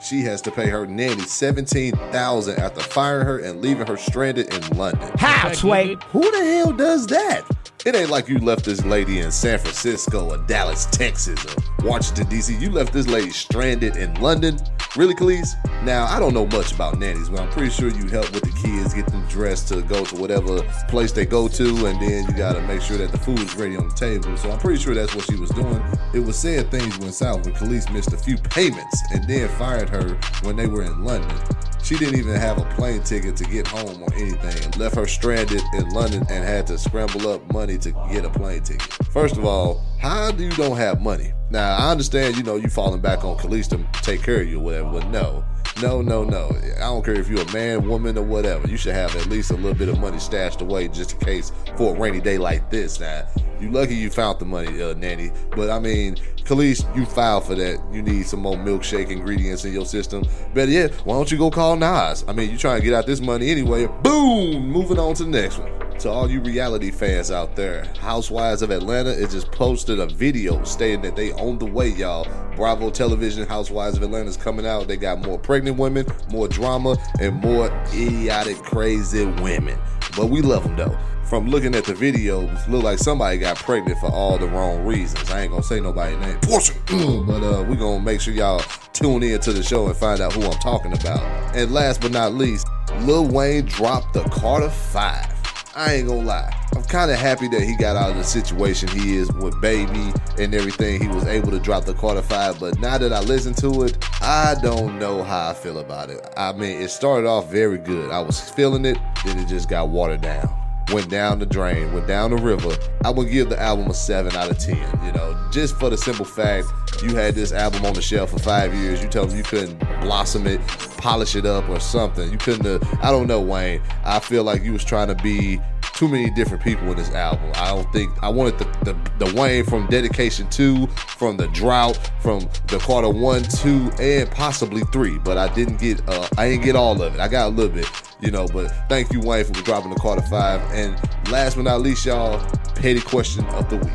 [0.00, 4.52] She has to pay her nanny seventeen thousand after firing her and leaving her stranded
[4.52, 5.10] in London.
[5.16, 5.96] How, Sway?
[6.10, 7.44] Who the hell does that?
[7.84, 12.28] It ain't like you left this lady in San Francisco or Dallas, Texas or Washington,
[12.28, 12.54] D.C.
[12.54, 14.56] You left this lady stranded in London.
[14.94, 15.56] Really, Kelis?
[15.82, 18.52] Now, I don't know much about nannies, but I'm pretty sure you help with the
[18.62, 22.32] kids, get them dressed to go to whatever place they go to, and then you
[22.36, 24.36] gotta make sure that the food is ready on the table.
[24.36, 25.82] So I'm pretty sure that's what she was doing.
[26.14, 29.88] It was said things went south when Kelis missed a few payments and then fired
[29.88, 31.36] her when they were in London.
[31.82, 34.70] She didn't even have a plane ticket to get home or anything.
[34.78, 38.62] Left her stranded in London and had to scramble up money to get a plane
[38.62, 38.82] ticket.
[39.10, 41.32] First of all, how do you don't have money?
[41.50, 44.58] Now I understand, you know, you falling back on Kelis to take care of you
[44.58, 45.44] or whatever, but no.
[45.80, 46.50] No, no, no.
[46.76, 48.68] I don't care if you're a man, woman, or whatever.
[48.68, 51.50] You should have at least a little bit of money stashed away just in case
[51.76, 53.00] for a rainy day like this.
[53.00, 53.26] Now,
[53.58, 55.30] you lucky you found the money, uh, nanny.
[55.56, 57.80] But I mean, Kelis, you filed for that.
[57.92, 60.24] You need some more milkshake ingredients in your system.
[60.54, 62.24] Better yet, why don't you go call Nas?
[62.28, 63.86] I mean, you trying to get out this money anyway.
[64.02, 64.68] Boom!
[64.68, 65.72] Moving on to the next one.
[66.02, 70.64] To all you reality fans out there, Housewives of Atlanta it just posted a video
[70.64, 72.26] stating that they on the way, y'all.
[72.56, 74.88] Bravo Television Housewives of Atlanta is coming out.
[74.88, 79.78] They got more pregnant women, more drama, and more idiotic, crazy women.
[80.16, 80.98] But we love them though.
[81.22, 85.30] From looking at the videos, look like somebody got pregnant for all the wrong reasons.
[85.30, 86.36] I ain't gonna say nobody's name,
[87.28, 88.58] but uh, we gonna make sure y'all
[88.92, 91.20] tune in to the show and find out who I'm talking about.
[91.54, 92.66] And last but not least,
[93.02, 95.31] Lil Wayne dropped the Carter Five.
[95.74, 96.52] I ain't gonna lie.
[96.76, 100.12] I'm kind of happy that he got out of the situation he is with Baby
[100.38, 101.00] and everything.
[101.00, 103.96] He was able to drop the Carter Five, but now that I listen to it,
[104.20, 106.26] I don't know how I feel about it.
[106.36, 108.10] I mean, it started off very good.
[108.10, 110.61] I was feeling it, then it just got watered down.
[110.90, 112.76] Went down the drain, went down the river.
[113.04, 115.96] I would give the album a 7 out of 10, you know, just for the
[115.96, 116.68] simple fact
[117.02, 119.02] you had this album on the shelf for five years.
[119.02, 120.60] You tell me you couldn't blossom it,
[120.98, 122.30] polish it up, or something.
[122.30, 123.82] You couldn't have, I don't know, Wayne.
[124.04, 125.60] I feel like you was trying to be
[125.94, 127.50] too many different people in this album.
[127.54, 131.98] I don't think I wanted the, the, the Wayne from Dedication 2, from the Drought,
[132.20, 136.64] from the Carter 1, 2, and possibly 3, but I didn't get uh I didn't
[136.64, 137.20] get all of it.
[137.20, 137.88] I got a little bit,
[138.20, 140.60] you know, but thank you Wayne for dropping the Carter 5.
[140.72, 140.94] And
[141.30, 142.38] last but not least, y'all,
[142.74, 143.92] petty question of the week.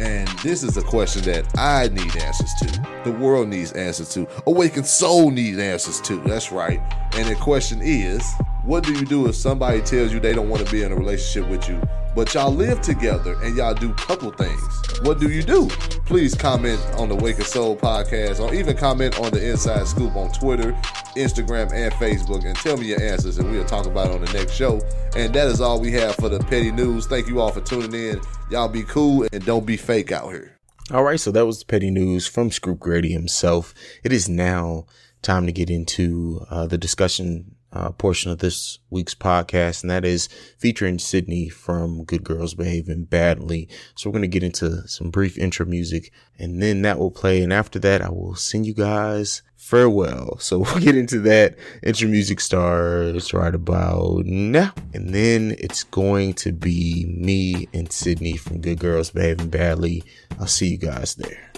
[0.00, 3.02] And this is a question that I need answers to.
[3.04, 4.26] The world needs answers to.
[4.46, 6.16] Awakened Soul needs answers to.
[6.22, 6.80] That's right.
[7.14, 8.24] And the question is
[8.64, 10.94] what do you do if somebody tells you they don't want to be in a
[10.94, 11.80] relationship with you,
[12.14, 15.00] but y'all live together and y'all do couple things?
[15.02, 15.68] What do you do?
[16.06, 20.30] Please comment on the Awakened Soul podcast or even comment on the Inside Scoop on
[20.32, 20.72] Twitter,
[21.16, 24.32] Instagram, and Facebook and tell me your answers and we'll talk about it on the
[24.32, 24.80] next show.
[25.16, 27.06] And that is all we have for the petty news.
[27.06, 28.20] Thank you all for tuning in.
[28.50, 30.58] Y'all be cool and don't be fake out here.
[30.92, 33.72] All right, so that was the petty news from Scoop Grady himself.
[34.02, 34.86] It is now
[35.22, 40.04] time to get into uh, the discussion uh, portion of this week's podcast, and that
[40.04, 40.28] is
[40.58, 43.68] featuring Sydney from Good Girls Behaving Badly.
[43.94, 47.42] So we're going to get into some brief intro music, and then that will play.
[47.42, 50.38] And after that, I will send you guys farewell.
[50.50, 51.56] So we'll get into that.
[51.82, 54.72] Intro music starts right about now.
[54.92, 60.02] And then it's going to be me and Sydney from Good Girls Behaving Badly.
[60.40, 61.52] I'll see you guys there.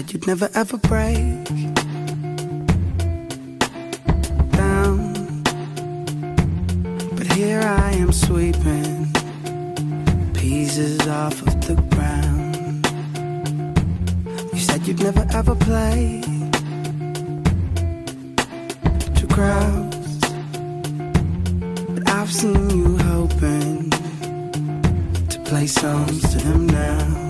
[0.00, 1.44] Said you'd never ever break
[4.50, 5.42] down.
[7.16, 9.12] But here I am sweeping
[10.32, 12.86] pieces off of the ground.
[14.54, 16.22] You said you'd never ever play
[19.18, 20.18] to crowds.
[21.94, 23.90] But I've seen you hoping
[25.28, 27.29] to play songs to them now.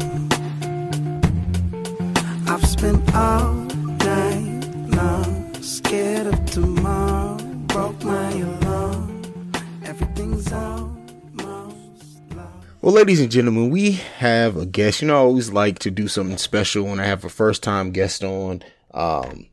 [12.83, 15.03] Well, ladies and gentlemen, we have a guest.
[15.03, 17.91] You know, I always like to do something special when I have a first time
[17.91, 18.63] guest on.
[18.95, 19.47] Um,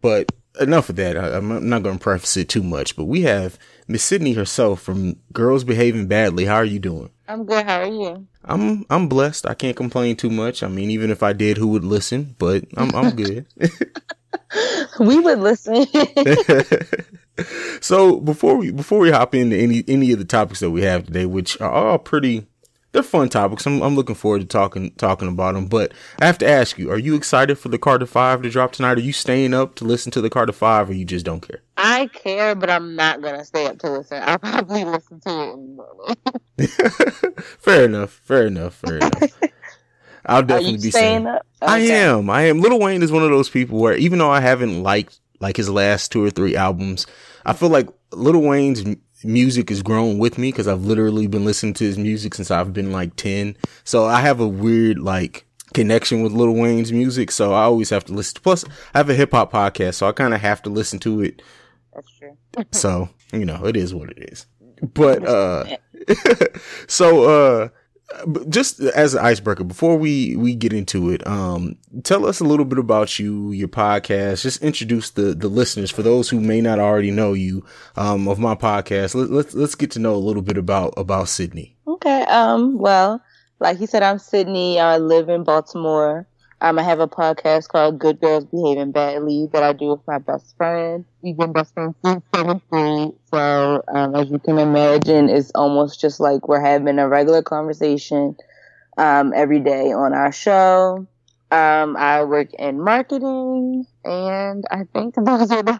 [0.00, 1.16] but enough of that.
[1.16, 4.80] I, I'm not going to preface it too much, but we have Miss Sydney herself
[4.80, 6.44] from Girls Behaving Badly.
[6.44, 7.10] How are you doing?
[7.28, 7.66] I'm good.
[7.66, 8.26] How are you?
[8.42, 9.46] I'm I'm blessed.
[9.46, 10.62] I can't complain too much.
[10.62, 12.34] I mean, even if I did, who would listen?
[12.38, 13.44] But I'm I'm good.
[14.98, 15.86] we would listen.
[17.82, 21.04] so before we before we hop into any any of the topics that we have
[21.04, 22.46] today, which are all pretty
[22.92, 23.66] they're fun topics.
[23.66, 25.66] I'm I'm looking forward to talking talking about them.
[25.66, 28.72] But I have to ask you: Are you excited for the Carter Five to drop
[28.72, 28.98] tonight?
[28.98, 31.62] Are you staying up to listen to the Carter Five, or you just don't care?
[31.76, 34.22] I care, but I'm not gonna stay up to listen.
[34.24, 37.34] I'll probably listen to it in the morning.
[37.58, 38.12] fair enough.
[38.24, 38.74] Fair enough.
[38.74, 39.38] Fair enough.
[40.26, 41.46] I'll definitely be staying staying up?
[41.62, 42.28] I am.
[42.28, 42.60] I am.
[42.60, 45.70] Little Wayne is one of those people where even though I haven't liked like his
[45.70, 47.06] last two or three albums,
[47.46, 48.84] I feel like Little Wayne's
[49.24, 52.72] music has grown with me because I've literally been listening to his music since I've
[52.72, 53.56] been like 10.
[53.84, 57.30] So I have a weird like connection with Little Wayne's music.
[57.30, 58.40] So I always have to listen.
[58.42, 58.64] Plus
[58.94, 61.42] I have a hip hop podcast, so I kind of have to listen to it.
[61.94, 62.36] That's true.
[62.72, 64.46] So, you know, it is what it is.
[64.94, 65.64] But uh
[66.86, 67.68] so uh
[68.48, 72.64] just as an icebreaker before we we get into it um tell us a little
[72.64, 76.78] bit about you your podcast just introduce the the listeners for those who may not
[76.78, 77.62] already know you
[77.96, 81.28] um of my podcast Let, let's let's get to know a little bit about about
[81.28, 82.22] sydney Okay.
[82.24, 82.78] Um.
[82.78, 83.20] Well,
[83.60, 84.78] like you said, I'm Sydney.
[84.78, 86.28] I live in Baltimore.
[86.60, 90.18] Um, I have a podcast called Good Girls Behaving Badly that I do with my
[90.18, 91.04] best friend.
[91.22, 93.12] We've been best friends since seventh grade.
[93.32, 98.36] So, um, as you can imagine, it's almost just like we're having a regular conversation
[98.96, 101.06] um, every day on our show.
[101.50, 105.78] Um, I work in marketing, and I think those are the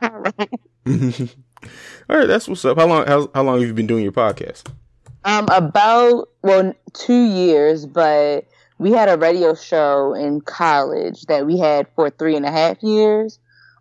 [0.87, 1.37] highlights.
[2.09, 4.13] all right that's what's up how long how, how long have you been doing your
[4.13, 4.71] podcast
[5.25, 8.47] Um, about well, two years, but
[8.79, 12.83] we had a radio show in college that we had for three and a half
[12.83, 13.39] years.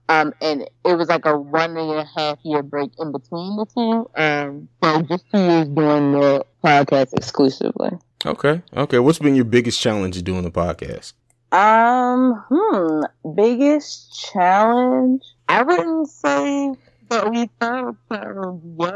[0.09, 3.65] Um, and it was like a one and a half year break in between the
[3.65, 4.09] two.
[4.15, 7.91] Um, so just two years doing the podcast exclusively.
[8.25, 11.13] okay okay what's been your biggest challenge doing the podcast
[11.51, 13.03] Um, hmm,
[13.35, 15.23] biggest challenge?
[15.47, 16.73] I wouldn't say
[17.09, 18.93] that we found yet.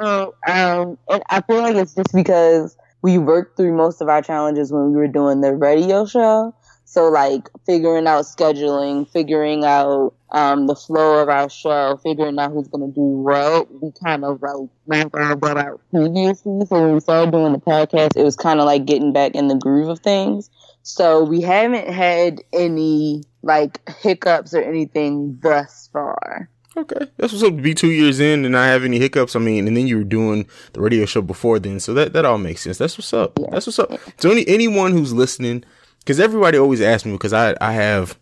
[0.47, 4.72] Um, and I feel like it's just because we worked through most of our challenges
[4.72, 6.54] when we were doing the radio show.
[6.86, 12.52] So like figuring out scheduling, figuring out um the flow of our show, figuring out
[12.52, 13.72] who's gonna do what.
[13.82, 16.66] We kind of like mapped all that out previously.
[16.66, 19.47] So when we started doing the podcast, it was kind of like getting back in
[19.47, 20.49] the groove of things.
[20.84, 26.49] So we haven't had any like hiccups or anything thus far.
[26.78, 29.36] Okay, that's what's up to be two years in and not have any hiccups.
[29.36, 32.24] I mean, and then you were doing the radio show before then, so that that
[32.24, 32.78] all makes sense.
[32.78, 33.38] That's what's up.
[33.51, 33.91] That's what's up.
[34.17, 35.65] So any anyone who's listening,
[35.99, 38.17] because everybody always asks me because I I have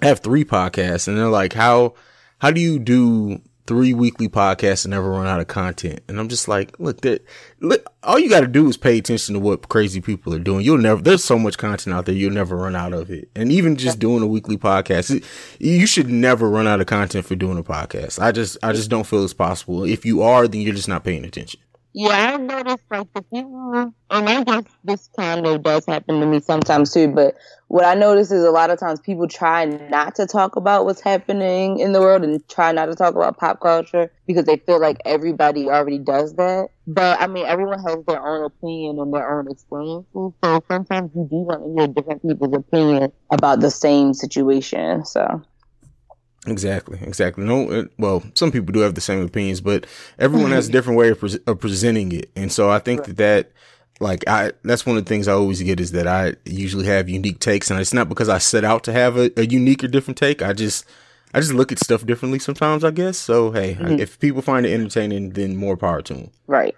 [0.00, 1.94] I have three podcasts and they're like, how
[2.38, 6.00] how do you do three weekly podcasts and never run out of content?
[6.08, 7.24] And I'm just like, look, that
[7.60, 10.64] look, all you got to do is pay attention to what crazy people are doing.
[10.64, 13.30] You'll never there's so much content out there, you'll never run out of it.
[13.34, 15.24] And even just doing a weekly podcast, it,
[15.58, 18.20] you should never run out of content for doing a podcast.
[18.20, 19.84] I just I just don't feel it's possible.
[19.84, 21.60] If you are, then you're just not paying attention.
[21.94, 26.26] Yeah, I noticed like the people, and I guess this kind of does happen to
[26.26, 27.08] me sometimes too.
[27.08, 27.36] But
[27.68, 31.02] what I notice is a lot of times people try not to talk about what's
[31.02, 34.80] happening in the world and try not to talk about pop culture because they feel
[34.80, 36.68] like everybody already does that.
[36.86, 40.06] But I mean, everyone has their own opinion and their own experiences.
[40.14, 45.04] So sometimes you do want to hear different people's opinion about the same situation.
[45.04, 45.42] So
[46.46, 47.44] Exactly, exactly.
[47.44, 49.86] No, uh, well, some people do have the same opinions, but
[50.18, 53.16] everyone has a different way of, pre- of presenting it, and so I think that
[53.18, 53.52] that,
[54.00, 57.08] like, I that's one of the things I always get is that I usually have
[57.08, 59.88] unique takes, and it's not because I set out to have a, a unique or
[59.88, 60.42] different take.
[60.42, 60.84] I just,
[61.32, 63.18] I just look at stuff differently sometimes, I guess.
[63.18, 64.00] So hey, Mhm.
[64.00, 66.30] if people find it entertaining, then more power to them.
[66.48, 66.74] right.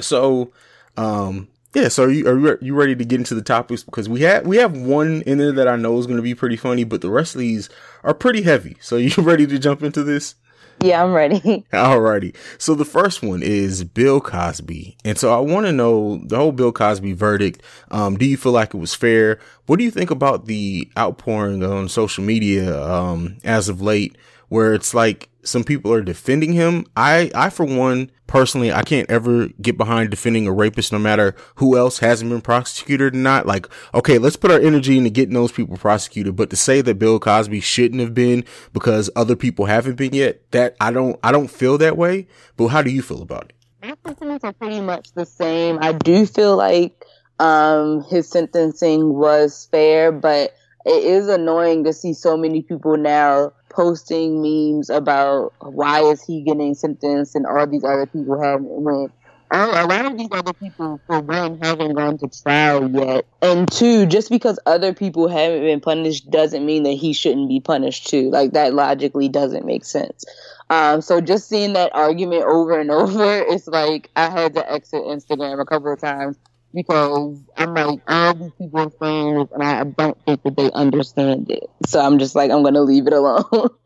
[0.00, 0.50] So,
[0.96, 1.88] um, yeah.
[1.88, 4.46] So are you are you, you ready to get into the topics because we have
[4.46, 7.00] we have one in there that I know is going to be pretty funny, but
[7.00, 7.68] the rest of these
[8.02, 8.76] are pretty heavy.
[8.80, 10.34] So you ready to jump into this?
[10.82, 11.40] Yeah, I'm ready.
[11.72, 12.34] Alrighty.
[12.56, 14.96] So the first one is Bill Cosby.
[15.04, 17.62] And so I want to know the whole Bill Cosby verdict.
[17.90, 19.38] Um, do you feel like it was fair?
[19.66, 24.16] What do you think about the outpouring on social media, um, as of late
[24.50, 26.84] where it's like some people are defending him?
[26.96, 31.34] I, I, for one, personally, I can't ever get behind defending a rapist no matter
[31.54, 33.46] who else hasn't been prosecuted or not.
[33.46, 36.36] Like, okay, let's put our energy into getting those people prosecuted.
[36.36, 40.42] But to say that Bill Cosby shouldn't have been because other people haven't been yet,
[40.50, 42.26] that I don't, I don't feel that way.
[42.56, 43.54] But how do you feel about it?
[43.82, 45.78] My sentiments are pretty much the same.
[45.80, 47.06] I do feel like
[47.38, 53.52] um, his sentencing was fair, but it is annoying to see so many people now
[53.70, 59.08] posting memes about why is he getting sentenced and all these other people haven't when
[59.52, 64.06] a lot of these other people, for one, haven't gone to trial yet, and two,
[64.06, 68.30] just because other people haven't been punished doesn't mean that he shouldn't be punished too.
[68.30, 70.24] Like that logically doesn't make sense.
[70.68, 75.02] Um, so just seeing that argument over and over, it's like I had to exit
[75.02, 76.36] Instagram a couple of times
[76.74, 81.68] because I'm like, all these people are and I don't think that they understand it.
[81.86, 83.70] So I'm just like, I'm gonna leave it alone.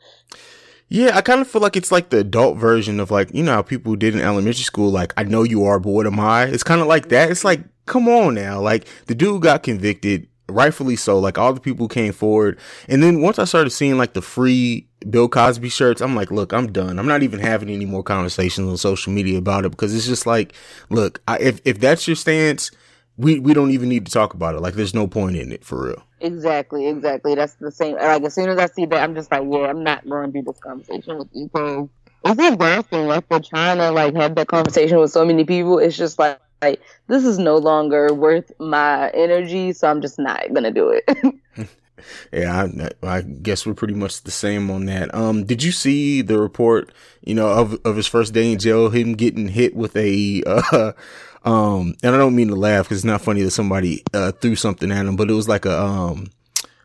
[0.88, 3.52] Yeah, I kind of feel like it's like the adult version of like, you know,
[3.54, 6.44] how people did in elementary school, like, I know you are, but what am I?
[6.44, 7.30] It's kind of like that.
[7.30, 8.60] It's like, come on now.
[8.60, 11.18] Like, the dude got convicted, rightfully so.
[11.18, 12.58] Like, all the people came forward.
[12.88, 16.52] And then once I started seeing like the free Bill Cosby shirts, I'm like, look,
[16.52, 16.98] I'm done.
[16.98, 20.26] I'm not even having any more conversations on social media about it because it's just
[20.26, 20.54] like,
[20.90, 22.70] look, I, if, if that's your stance,
[23.16, 24.60] we, we don't even need to talk about it.
[24.60, 26.02] Like, there's no point in it for real.
[26.20, 27.34] Exactly, exactly.
[27.34, 27.96] That's the same.
[27.96, 30.40] Like as soon as I see that, I'm just like, yeah, I'm not going to
[30.40, 31.88] do this conversation with you because
[32.24, 33.06] it's exhausting.
[33.06, 36.40] Like for trying to like have that conversation with so many people, it's just like,
[36.64, 41.68] like this is no longer worth my energy, so I'm just not gonna do it.
[42.32, 42.66] Yeah,
[43.02, 45.14] I, I, guess we're pretty much the same on that.
[45.14, 46.92] Um, did you see the report?
[47.22, 50.92] You know, of of his first day in jail, him getting hit with a, uh,
[51.44, 54.56] um, and I don't mean to laugh because it's not funny that somebody uh, threw
[54.56, 56.26] something at him, but it was like a um,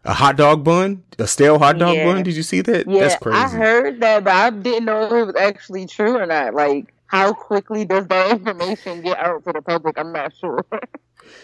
[0.05, 2.05] a hot dog bun, a stale hot dog Yeah.
[2.05, 2.23] bun.
[2.23, 2.88] Did you see that?
[2.88, 3.38] yeah, That's crazy.
[3.38, 6.53] I heard that, but I didn't know if it was actually true or not.
[6.53, 9.97] Like, how quickly does that information get out to the public?
[9.97, 10.66] I'm not sure.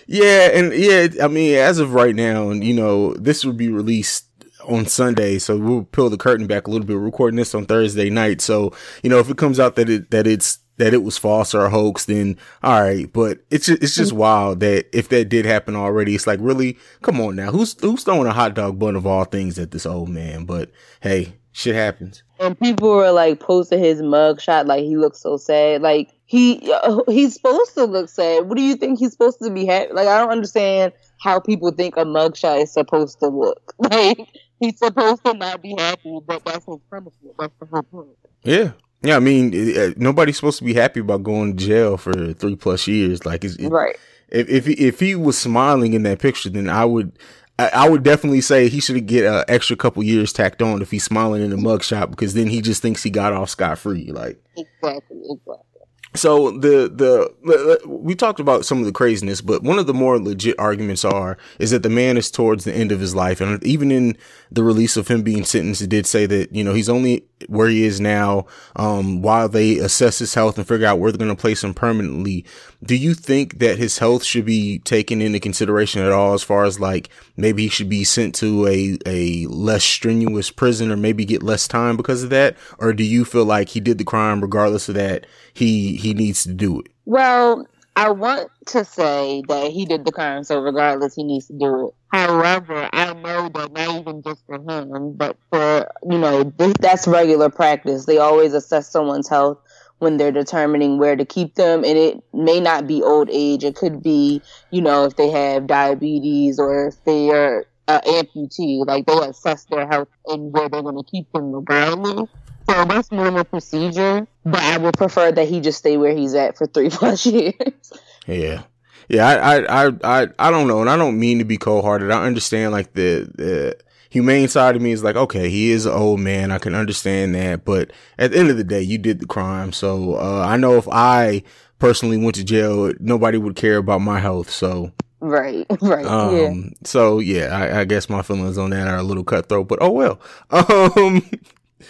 [0.08, 3.70] Yeah, and yeah, I mean, as of right now, and you know, this would be
[3.70, 4.26] released
[4.68, 6.96] on Sunday, so we'll peel the curtain back a little bit.
[6.96, 10.10] We're recording this on Thursday night, so you know, if it comes out that it
[10.10, 13.12] that it's that it was false or a hoax, then all right.
[13.12, 16.78] But it's just, it's just wild that if that did happen already, it's like really,
[17.02, 19.86] come on now, who's who's throwing a hot dog bun of all things at this
[19.86, 20.46] old man?
[20.46, 20.72] But
[21.02, 22.24] hey, shit happens.
[22.40, 25.82] and people were like posting his mugshot, like he looks so sad.
[25.82, 28.48] Like he uh, he's supposed to look sad.
[28.48, 29.94] What do you think he's supposed to be happy?
[29.94, 33.74] Like I don't understand how people think a mugshot is supposed to look.
[33.80, 34.28] Like
[34.60, 37.36] he's supposed to not be happy, but that's his punishment.
[37.38, 38.10] That's the whole point.
[38.44, 38.72] Yeah.
[39.06, 42.88] Yeah, I mean, nobody's supposed to be happy about going to jail for three plus
[42.88, 43.26] years.
[43.26, 43.96] Like, it's, it- Right.
[44.30, 47.12] if if he, if he was smiling in that picture, then I would
[47.60, 50.92] I, I would definitely say he should get an extra couple years tacked on if
[50.92, 54.12] he's smiling in the mugshot because then he just thinks he got off scot free.
[54.12, 55.18] Like, Exactly.
[55.30, 55.75] Exactly.
[56.16, 60.20] So the the we talked about some of the craziness, but one of the more
[60.20, 63.64] legit arguments are is that the man is towards the end of his life, and
[63.64, 64.18] even in
[64.52, 67.68] the release of him being sentenced, it did say that you know he's only where
[67.68, 68.46] he is now
[68.76, 71.74] um, while they assess his health and figure out where they're going to place him
[71.74, 72.46] permanently.
[72.84, 76.66] Do you think that his health should be taken into consideration at all, as far
[76.66, 81.26] as like maybe he should be sent to a a less strenuous prison or maybe
[81.26, 84.42] get less time because of that, or do you feel like he did the crime
[84.42, 85.26] regardless of that?
[85.54, 86.88] He he needs to do it.
[87.06, 87.68] Well,
[87.98, 91.88] I want to say that he did the crime, so regardless, he needs to do
[91.88, 91.94] it.
[92.10, 97.08] However, I know that not even just for him, but for, you know, th- that's
[97.08, 98.06] regular practice.
[98.06, 99.60] They always assess someone's health
[100.00, 101.84] when they're determining where to keep them.
[101.84, 103.64] And it may not be old age.
[103.64, 104.42] It could be,
[104.72, 109.66] you know, if they have diabetes or if they are uh, amputee, like they assess
[109.66, 112.30] their health and where they're going to keep them regardless.
[112.68, 116.58] So that's normal procedure, but I would prefer that he just stay where he's at
[116.58, 117.94] for three plus years.
[118.28, 118.64] Yeah.
[119.08, 121.86] Yeah, I, I, I, I, I don't know, and I don't mean to be cold
[121.86, 122.10] hearted.
[122.10, 123.78] I understand like the, the
[124.16, 126.50] humane side of me is like, okay, he is an old man.
[126.50, 129.74] I can understand that, but at the end of the day, you did the crime.
[129.74, 131.44] So, uh, I know if I
[131.80, 134.50] personally went to jail, nobody would care about my health.
[134.50, 136.70] So, Right, right, um, yeah.
[136.86, 139.92] so yeah, I, I guess my feelings on that are a little cutthroat, but oh
[139.92, 140.22] well.
[140.50, 141.22] Um,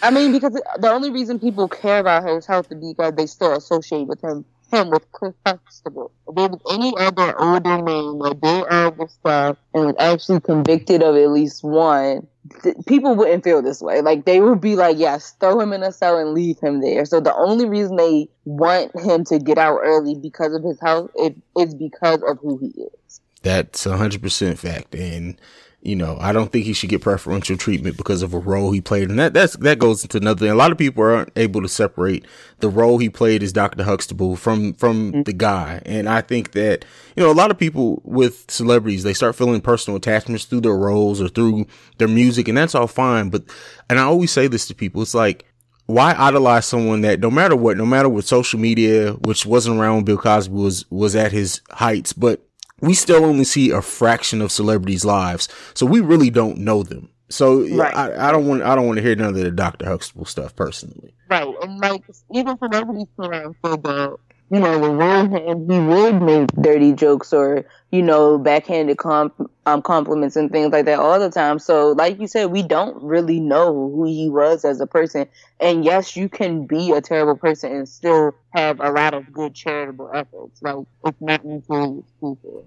[0.02, 3.54] I mean, because the only reason people care about his health is because they still
[3.54, 6.12] associate with him him with Cliff Huxtable.
[6.34, 11.16] There was any other older man that did all stuff and was actually convicted of
[11.16, 12.26] at least one,
[12.62, 14.00] th- people wouldn't feel this way.
[14.00, 17.04] Like they would be like, yes, throw him in a cell and leave him there.
[17.04, 21.10] So the only reason they want him to get out early because of his health
[21.16, 23.20] is because of who he is.
[23.42, 25.40] That's a hundred percent fact, and
[25.86, 28.80] you know I don't think he should get preferential treatment because of a role he
[28.80, 30.50] played, and that that's that goes into another thing.
[30.50, 32.26] A lot of people aren't able to separate
[32.58, 35.22] the role he played as Doctor Huxtable from from mm-hmm.
[35.22, 36.84] the guy, and I think that
[37.14, 40.76] you know a lot of people with celebrities they start feeling personal attachments through their
[40.76, 41.66] roles or through
[41.98, 43.30] their music, and that's all fine.
[43.30, 43.44] But
[43.88, 45.44] and I always say this to people, it's like
[45.86, 49.94] why idolize someone that no matter what, no matter what social media, which wasn't around
[49.94, 52.45] when Bill Cosby was was at his heights, but
[52.80, 57.10] we still only see a fraction of celebrities' lives, so we really don't know them.
[57.28, 57.94] So Right.
[57.94, 60.54] I, I don't want I don't want to hear none of the Doctor Huxtable stuff
[60.54, 61.14] personally.
[61.28, 64.16] Right, and like even celebrities come out and say that
[64.50, 69.32] you know, the real him, he would make dirty jokes or, you know, backhanded com-
[69.66, 71.58] um, compliments and things like that all the time.
[71.58, 75.26] So, like you said, we don't really know who he was as a person.
[75.58, 79.54] And yes, you can be a terrible person and still have a lot of good
[79.54, 80.62] charitable efforts.
[80.62, 82.64] Like, it's not mutually exclusive.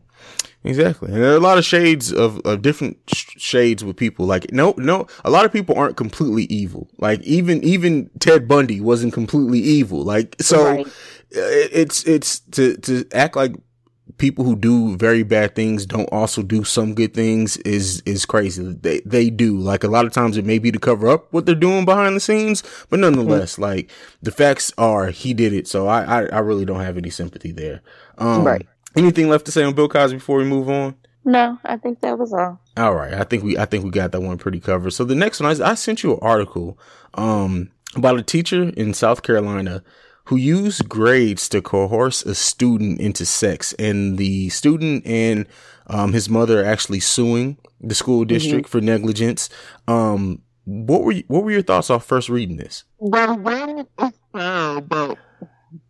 [0.63, 1.13] Exactly.
[1.13, 4.25] And there are a lot of shades of, of different sh- shades with people.
[4.25, 6.89] Like no, no, a lot of people aren't completely evil.
[6.97, 10.03] Like even, even Ted Bundy wasn't completely evil.
[10.03, 10.87] Like, so Right.
[11.31, 13.55] It- it's, it's to, to act like
[14.17, 18.75] people who do very bad things don't also do some good things is, is crazy.
[18.81, 19.57] They, they do.
[19.57, 22.15] Like a lot of times it may be to cover up what they're doing behind
[22.15, 23.89] the scenes, but nonetheless, like
[24.21, 25.67] the facts are he did it.
[25.67, 27.81] So I, I, I really don't have any sympathy there.
[28.17, 28.67] Um, Right.
[28.95, 30.95] Anything left to say on Bill Cosby before we move on?
[31.23, 32.59] No, I think that was all.
[32.75, 34.91] All right, I think we I think we got that one pretty covered.
[34.91, 36.79] So the next one, I, I sent you an article
[37.13, 39.83] um, about a teacher in South Carolina
[40.29, 45.47] who used grades to coerce a student into sex, and the student and
[45.87, 49.49] um, his mother are actually suing the school district for negligence.
[49.87, 52.83] Um, what were you, what were your thoughts off first reading this?
[52.99, 55.17] Well, when it's that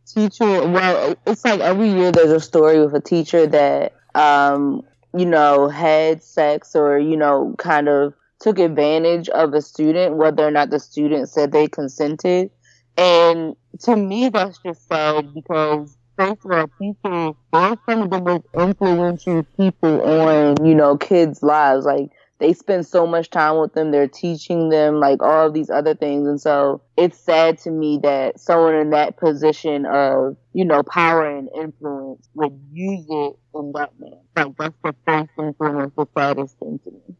[0.07, 4.83] teacher, well, it's like every year there's a story with a teacher that, um,
[5.13, 10.47] you know, had sex or, you know, kind of took advantage of a student, whether
[10.47, 12.49] or not the student said they consented.
[12.99, 18.21] And to me, that's just sad because those are people, teachers, they're some of the
[18.21, 21.85] most influential people on, you know, kids' lives.
[21.85, 23.91] Like, they spend so much time with them.
[23.91, 26.27] They're teaching them like all of these other things.
[26.27, 31.25] And so it's sad to me that someone in that position of, you know, power
[31.25, 34.17] and influence would use it in that manner.
[34.35, 37.15] Like that's the first and foremost the saddest thing to me.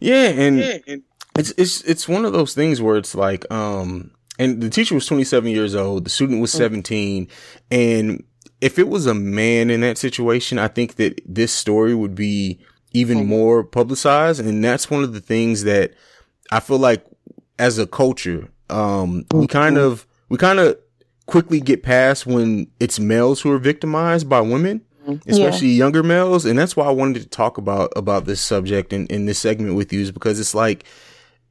[0.00, 1.02] Yeah, and
[1.36, 5.06] it's it's it's one of those things where it's like, um, and the teacher was
[5.06, 6.58] 27 years old, the student was mm.
[6.58, 7.28] 17,
[7.70, 8.24] and
[8.60, 12.58] if it was a man in that situation, I think that this story would be
[12.92, 15.92] even more publicized, and that's one of the things that
[16.50, 17.04] I feel like
[17.58, 19.44] as a culture, um, we mm-hmm.
[19.46, 20.78] kind of we kind of
[21.26, 25.30] quickly get past when it's males who are victimized by women mm-hmm.
[25.30, 29.06] especially younger males and that's why i wanted to talk about about this subject in,
[29.06, 30.84] in this segment with you is because it's like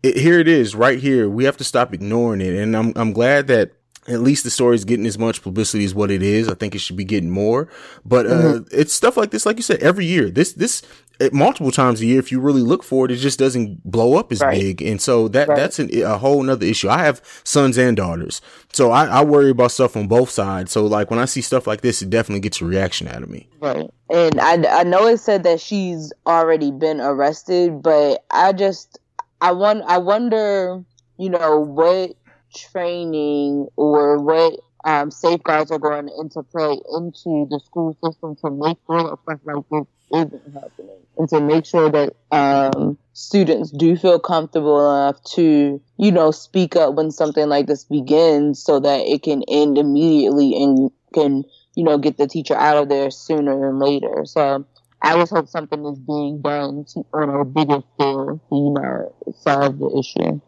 [0.03, 3.13] it, here it is right here we have to stop ignoring it and i'm i'm
[3.13, 3.71] glad that
[4.07, 6.49] at least the story is getting as much publicity as what it is.
[6.49, 7.69] I think it should be getting more,
[8.03, 10.31] but uh, it's stuff like this, like you said, every year.
[10.31, 10.81] This this
[11.21, 12.17] uh, multiple times a year.
[12.17, 14.59] If you really look for it, it just doesn't blow up as Right.
[14.59, 15.55] big, and so that Right.
[15.57, 16.89] that's an, a whole nother issue.
[16.89, 18.41] I have sons and daughters,
[18.73, 20.71] so I, I worry about stuff on both sides.
[20.71, 23.29] So like when I see stuff like this, it definitely gets a reaction out of
[23.29, 23.47] me.
[23.59, 23.91] Right.
[24.09, 28.97] And I, I know it said that she's already been arrested, but I just
[29.41, 30.83] I want I wonder,
[31.17, 32.15] you know, what
[32.53, 38.77] training or what um, safeguards are going into play into the school system to make
[38.87, 43.95] sure that stuff like this isn't happening and to make sure that um, students do
[43.97, 49.01] feel comfortable enough to, you know, speak up when something like this begins so that
[49.01, 51.43] it can end immediately and can,
[51.75, 54.23] you know, get the teacher out of there sooner than later.
[54.25, 54.65] So
[55.01, 59.13] I just hope something is being done to, on a bigger scale to, you know,
[59.39, 60.41] solve the issue.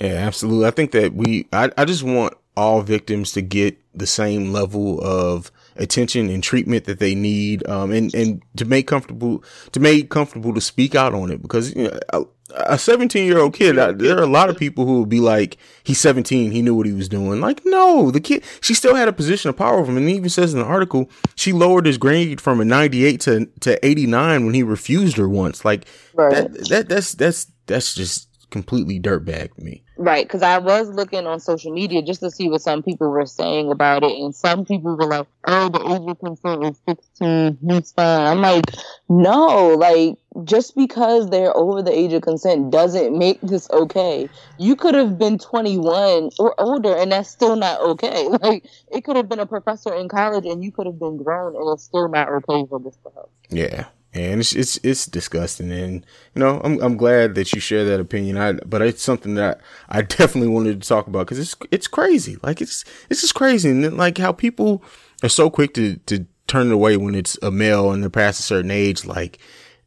[0.00, 0.66] Yeah, absolutely.
[0.66, 5.00] I think that we, I, I just want all victims to get the same level
[5.02, 10.10] of attention and treatment that they need, um, and, and to make comfortable, to make
[10.10, 13.92] comfortable to speak out on it because, you know, a 17 year old kid, uh,
[13.92, 16.86] there are a lot of people who will be like, he's 17, he knew what
[16.86, 17.40] he was doing.
[17.40, 19.98] Like, no, the kid, she still had a position of power over him.
[19.98, 23.46] And he even says in the article, she lowered his grade from a 98 to,
[23.60, 25.64] to 89 when he refused her once.
[25.64, 26.52] Like, Right.
[26.52, 29.84] that, that, that's, that's, that's just completely dirtbag to me.
[29.96, 33.26] Right, because I was looking on social media just to see what some people were
[33.26, 37.58] saying about it, and some people were like, "Oh, the age of consent is 16,
[37.68, 38.64] he's fine." I'm like,
[39.10, 44.28] no, like just because they're over the age of consent doesn't make this okay.
[44.58, 48.28] You could have been 21 or older, and that's still not okay.
[48.40, 51.54] Like it could have been a professor in college, and you could have been grown,
[51.54, 53.30] and it's still not okay for this to happen.
[53.50, 53.86] Yeah.
[54.12, 55.70] And it's, it's, it's disgusting.
[55.70, 58.38] And, you know, I'm, I'm glad that you share that opinion.
[58.38, 62.36] I, but it's something that I definitely wanted to talk about because it's, it's crazy.
[62.42, 63.70] Like it's, it's just crazy.
[63.70, 64.82] And like how people
[65.22, 68.40] are so quick to, to turn it away when it's a male and they're past
[68.40, 69.04] a certain age.
[69.04, 69.38] Like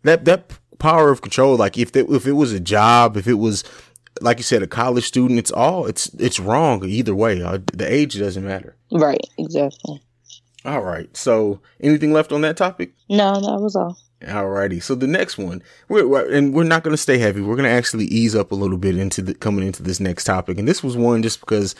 [0.03, 1.55] that, that power of control.
[1.55, 3.63] Like if it, if it was a job, if it was,
[4.21, 7.41] like you said, a college student, it's all, it's, it's wrong either way.
[7.41, 8.75] Uh, the age doesn't matter.
[8.91, 10.01] Right, exactly.
[10.65, 11.15] All right.
[11.17, 12.93] So anything left on that topic?
[13.09, 13.97] No, that was all.
[14.21, 14.81] Alrighty.
[14.81, 17.41] So the next one, we're, we're- and we're not going to stay heavy.
[17.41, 20.23] We're going to actually ease up a little bit into the coming into this next
[20.23, 20.57] topic.
[20.57, 21.75] And this was one just because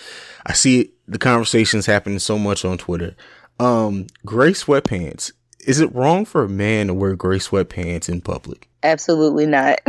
[0.46, 3.16] I see it, the conversations happening so much on Twitter.
[3.60, 5.32] Um, gray sweatpants.
[5.66, 8.70] Is it wrong for a man to wear gray sweatpants in public?
[8.84, 9.80] Absolutely not.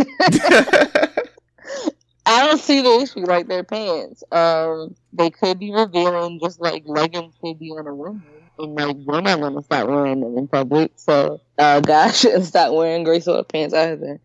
[2.26, 4.24] I don't see the issue like their pants.
[4.32, 8.22] Um, they could be revealing just like leggings could be on a woman.
[8.58, 12.72] And like we're not gonna stop wearing them in public, so uh, guys shouldn't stop
[12.72, 14.20] wearing gray sweatpants either.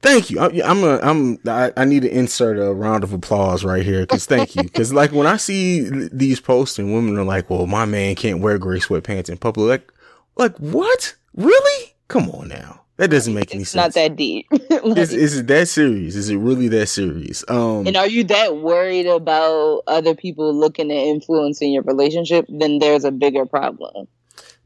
[0.00, 0.38] Thank you.
[0.38, 4.00] I, I'm a, I'm I, I need to insert a round of applause right here
[4.02, 4.62] because thank you.
[4.62, 8.40] Because like when I see these posts and women are like, "Well, my man can't
[8.40, 9.92] wear gray sweatpants in public," like,
[10.38, 11.14] like what?
[11.34, 11.94] Really?
[12.08, 12.82] Come on now.
[12.96, 13.94] That doesn't make any It's sense.
[13.94, 14.46] not that deep.
[14.50, 16.16] is, is it that serious?
[16.16, 17.44] Is it really that serious?
[17.48, 22.46] Um, and are you that worried about other people looking at influencing your relationship?
[22.48, 24.08] Then there's a bigger problem.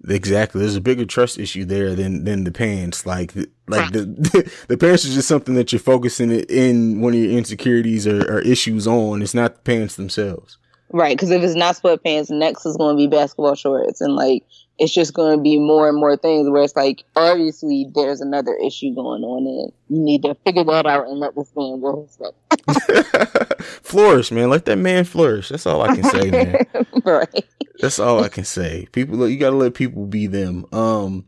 [0.08, 0.60] Exactly.
[0.60, 3.04] There's a bigger trust issue there than than the pants.
[3.06, 3.34] Like
[3.68, 7.30] like the the pants is just something that you're focusing it in one of your
[7.32, 9.22] insecurities or, or issues on.
[9.22, 10.58] It's not the pants themselves.
[10.90, 14.44] Right, because if it's not sweatpants, next is going to be basketball shorts, and like
[14.82, 18.56] it's just going to be more and more things where it's like obviously there's another
[18.56, 21.80] issue going on, and you need to figure that out and let this man.
[23.82, 24.50] Flourish, man.
[24.50, 25.50] Let that man flourish.
[25.50, 26.66] That's all I can say, man.
[27.04, 27.44] right.
[27.78, 28.88] That's all I can say.
[28.90, 30.66] People, you gotta let people be them.
[30.72, 31.26] Um,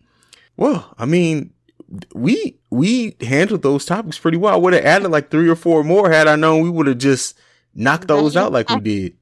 [0.57, 1.53] well, I mean,
[2.13, 4.55] we we handled those topics pretty well.
[4.55, 6.99] I would have added like three or four more had I known we would have
[6.99, 7.39] just
[7.73, 9.17] knocked those out like we did.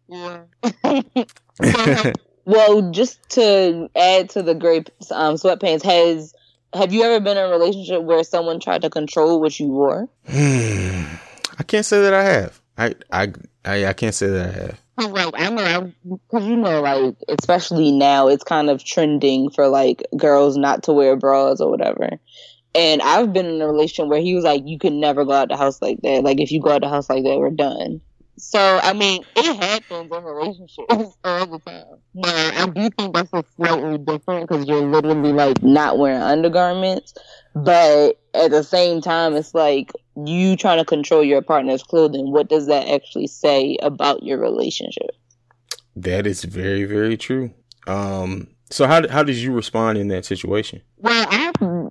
[2.44, 4.78] Well, just to add to the gray
[5.10, 6.34] um, sweatpants, has
[6.74, 10.08] have you ever been in a relationship where someone tried to control what you wore?
[10.28, 12.60] I can't say that I have.
[12.78, 13.32] I I
[13.64, 14.78] I, I can't say that I have.
[15.12, 20.02] Like I know, because you know, like especially now, it's kind of trending for like
[20.16, 22.18] girls not to wear bras or whatever.
[22.74, 25.48] And I've been in a relationship where he was like, "You can never go out
[25.48, 26.24] the house like that.
[26.24, 28.00] Like if you go out the house like that, we're done."
[28.38, 31.84] So I mean, it happens in relationships all the time.
[32.14, 37.14] Now I do think that's a slightly different because you're literally like not wearing undergarments,
[37.54, 42.32] but at the same time, it's like you trying to control your partner's clothing.
[42.32, 45.10] What does that actually say about your relationship?
[45.94, 47.52] That is very very true.
[47.86, 50.80] Um, so how how did you respond in that situation?
[50.96, 51.81] Well, I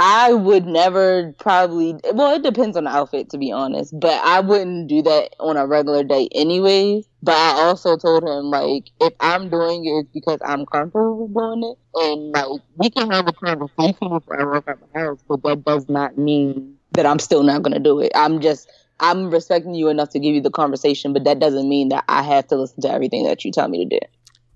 [0.00, 1.98] I would never probably.
[2.12, 3.98] Well, it depends on the outfit, to be honest.
[3.98, 7.08] But I wouldn't do that on a regular day, anyways.
[7.22, 11.64] But I also told him like, if I'm doing it, it's because I'm comfortable doing
[11.64, 15.18] it, and like we can have a conversation before I walk out the house.
[15.28, 18.12] But that does not mean that I'm still not going to do it.
[18.14, 18.70] I'm just.
[19.00, 22.20] I'm respecting you enough to give you the conversation, but that doesn't mean that I
[22.24, 24.04] have to listen to everything that you tell me to do.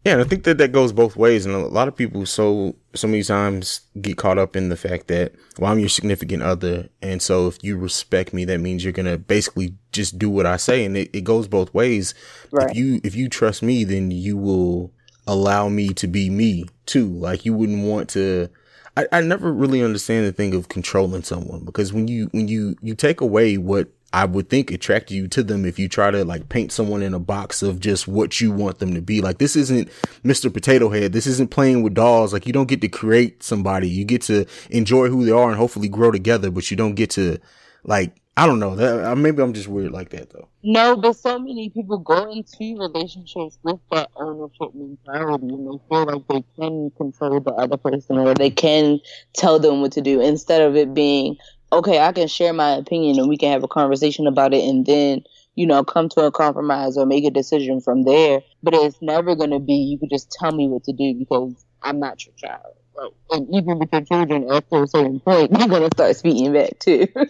[0.04, 2.74] Yeah, and I think that that goes both ways, and a lot of people so
[2.92, 6.88] so many times get caught up in the fact that well, I'm your significant other,
[7.00, 10.56] and so if you respect me, that means you're gonna basically just do what I
[10.56, 12.14] say, and it, it goes both ways.
[12.50, 12.70] Right.
[12.70, 14.92] If you if you trust me, then you will
[15.28, 17.06] allow me to be me too.
[17.06, 18.48] Like you wouldn't want to.
[18.96, 22.74] I, I never really understand the thing of controlling someone because when you when you
[22.82, 26.24] you take away what I would think attracted you to them if you try to
[26.24, 29.20] like paint someone in a box of just what you want them to be.
[29.20, 29.88] Like this isn't
[30.24, 30.52] Mr.
[30.52, 31.12] Potato Head.
[31.12, 32.32] This isn't playing with dolls.
[32.32, 33.88] Like you don't get to create somebody.
[33.88, 37.10] You get to enjoy who they are and hopefully grow together, but you don't get
[37.10, 37.38] to
[37.84, 38.74] like I don't know.
[38.74, 40.48] That maybe I'm just weird like that though.
[40.62, 46.04] No, but so many people go into relationships with that ownership mentality and they feel
[46.06, 49.00] like they can control the other person or they can
[49.34, 51.36] tell them what to do instead of it being,
[51.72, 54.84] okay, I can share my opinion and we can have a conversation about it and
[54.84, 58.42] then, you know, come to a compromise or make a decision from there.
[58.62, 61.64] But it's never going to be, you can just tell me what to do because
[61.82, 62.74] I'm not your child.
[62.94, 66.52] Like, and even with your children, after a certain point, you're going to start speaking
[66.52, 67.08] back too.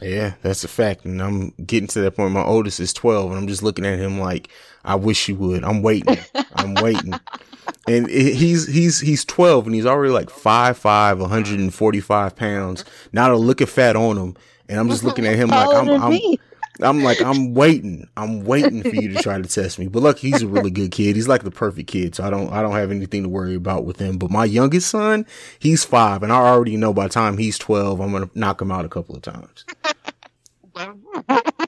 [0.00, 1.04] Yeah, that's a fact.
[1.04, 2.32] And I'm getting to that point.
[2.32, 4.48] My oldest is 12 and I'm just looking at him like,
[4.84, 5.64] I wish you would.
[5.64, 6.18] I'm waiting.
[6.54, 7.14] I'm waiting.
[7.86, 12.84] And it, he's, he's, he's 12 and he's already like 5'5", 145 pounds.
[13.12, 14.36] Not a lick of fat on him.
[14.68, 16.20] And I'm just looking at him like, I'm, I'm,
[16.80, 18.08] I'm like, I'm waiting.
[18.16, 19.88] I'm waiting for you to try to test me.
[19.88, 21.16] But look, he's a really good kid.
[21.16, 22.14] He's like the perfect kid.
[22.14, 24.18] So I don't, I don't have anything to worry about with him.
[24.18, 25.26] But my youngest son,
[25.58, 28.60] he's five and I already know by the time he's 12, I'm going to knock
[28.60, 29.64] him out a couple of times.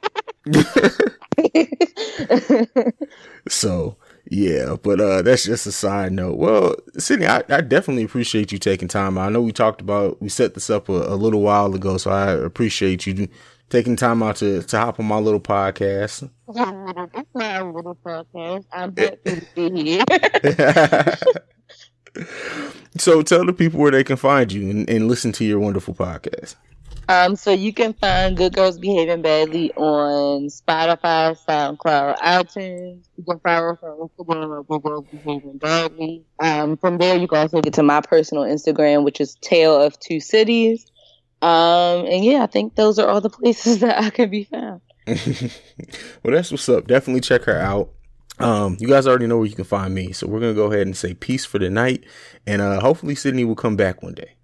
[3.48, 3.96] so
[4.31, 6.39] yeah, but uh that's just a side note.
[6.39, 9.18] Well, Sydney, I, I definitely appreciate you taking time.
[9.18, 12.12] I know we talked about we set this up a, a little while ago, so
[12.12, 13.28] I appreciate you
[13.70, 16.31] taking time out to, to hop on my little podcast.
[16.49, 18.66] A little podcast.
[18.72, 20.05] I'm happy to be here.
[22.99, 25.95] so tell the people where they can find you and, and listen to your wonderful
[25.95, 26.57] podcast.
[27.11, 33.03] Um, so you can find Good Girls Behaving Badly on Spotify, SoundCloud, iTunes.
[33.17, 36.25] You can follow us on Instagram at Good Girls Behaving Badly.
[36.39, 39.99] Um, from there, you can also get to my personal Instagram, which is Tale of
[39.99, 40.87] Two Cities.
[41.43, 44.81] Um, and yeah, I think those are all the places that I can be found.
[45.09, 46.87] well, that's what's up.
[46.87, 47.91] Definitely check her out.
[48.39, 50.87] Um, you guys already know where you can find me, so we're gonna go ahead
[50.87, 52.05] and say peace for the night,
[52.47, 54.35] and uh, hopefully Sydney will come back one day.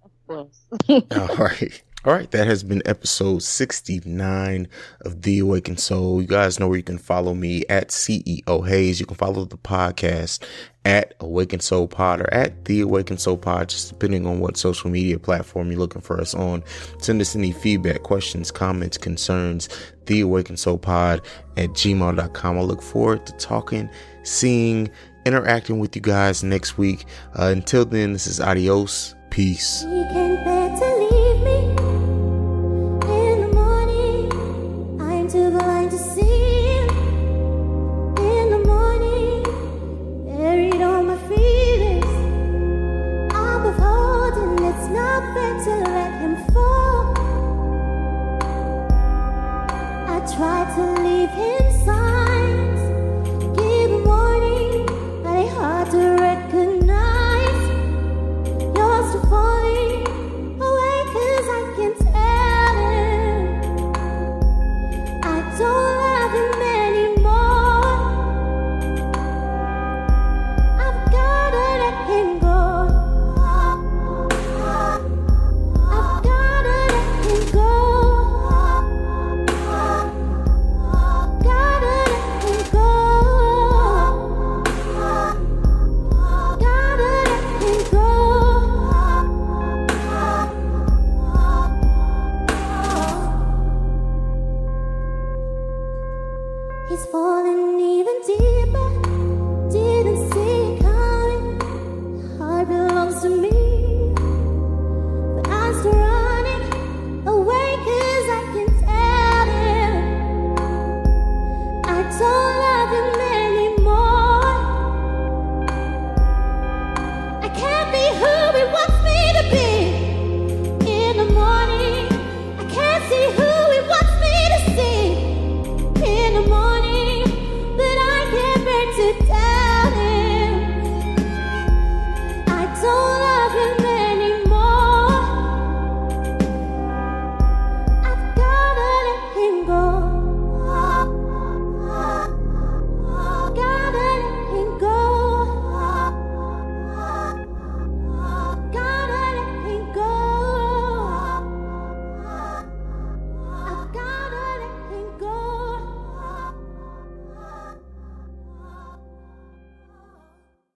[0.89, 1.81] all right.
[2.07, 4.69] All right, that has been episode 69
[5.01, 6.21] of The Awakened Soul.
[6.21, 9.01] You guys know where you can follow me at CEO Haize.
[9.01, 10.41] You can follow the podcast
[10.85, 14.89] at Awakened Soul Pod or at The Awakened Soul Pod, just depending on what social
[14.89, 16.63] media platform you're looking for us on.
[16.99, 19.67] Send us any feedback, questions, comments, concerns,
[20.05, 21.21] The Awakened Soul Pod
[21.57, 22.57] at gmail.com.
[22.57, 23.89] I look forward to talking,
[24.23, 24.89] seeing,
[25.25, 27.03] interacting with you guys next week.
[27.37, 29.13] Uh, until then, this is adios.
[29.29, 29.83] Peace.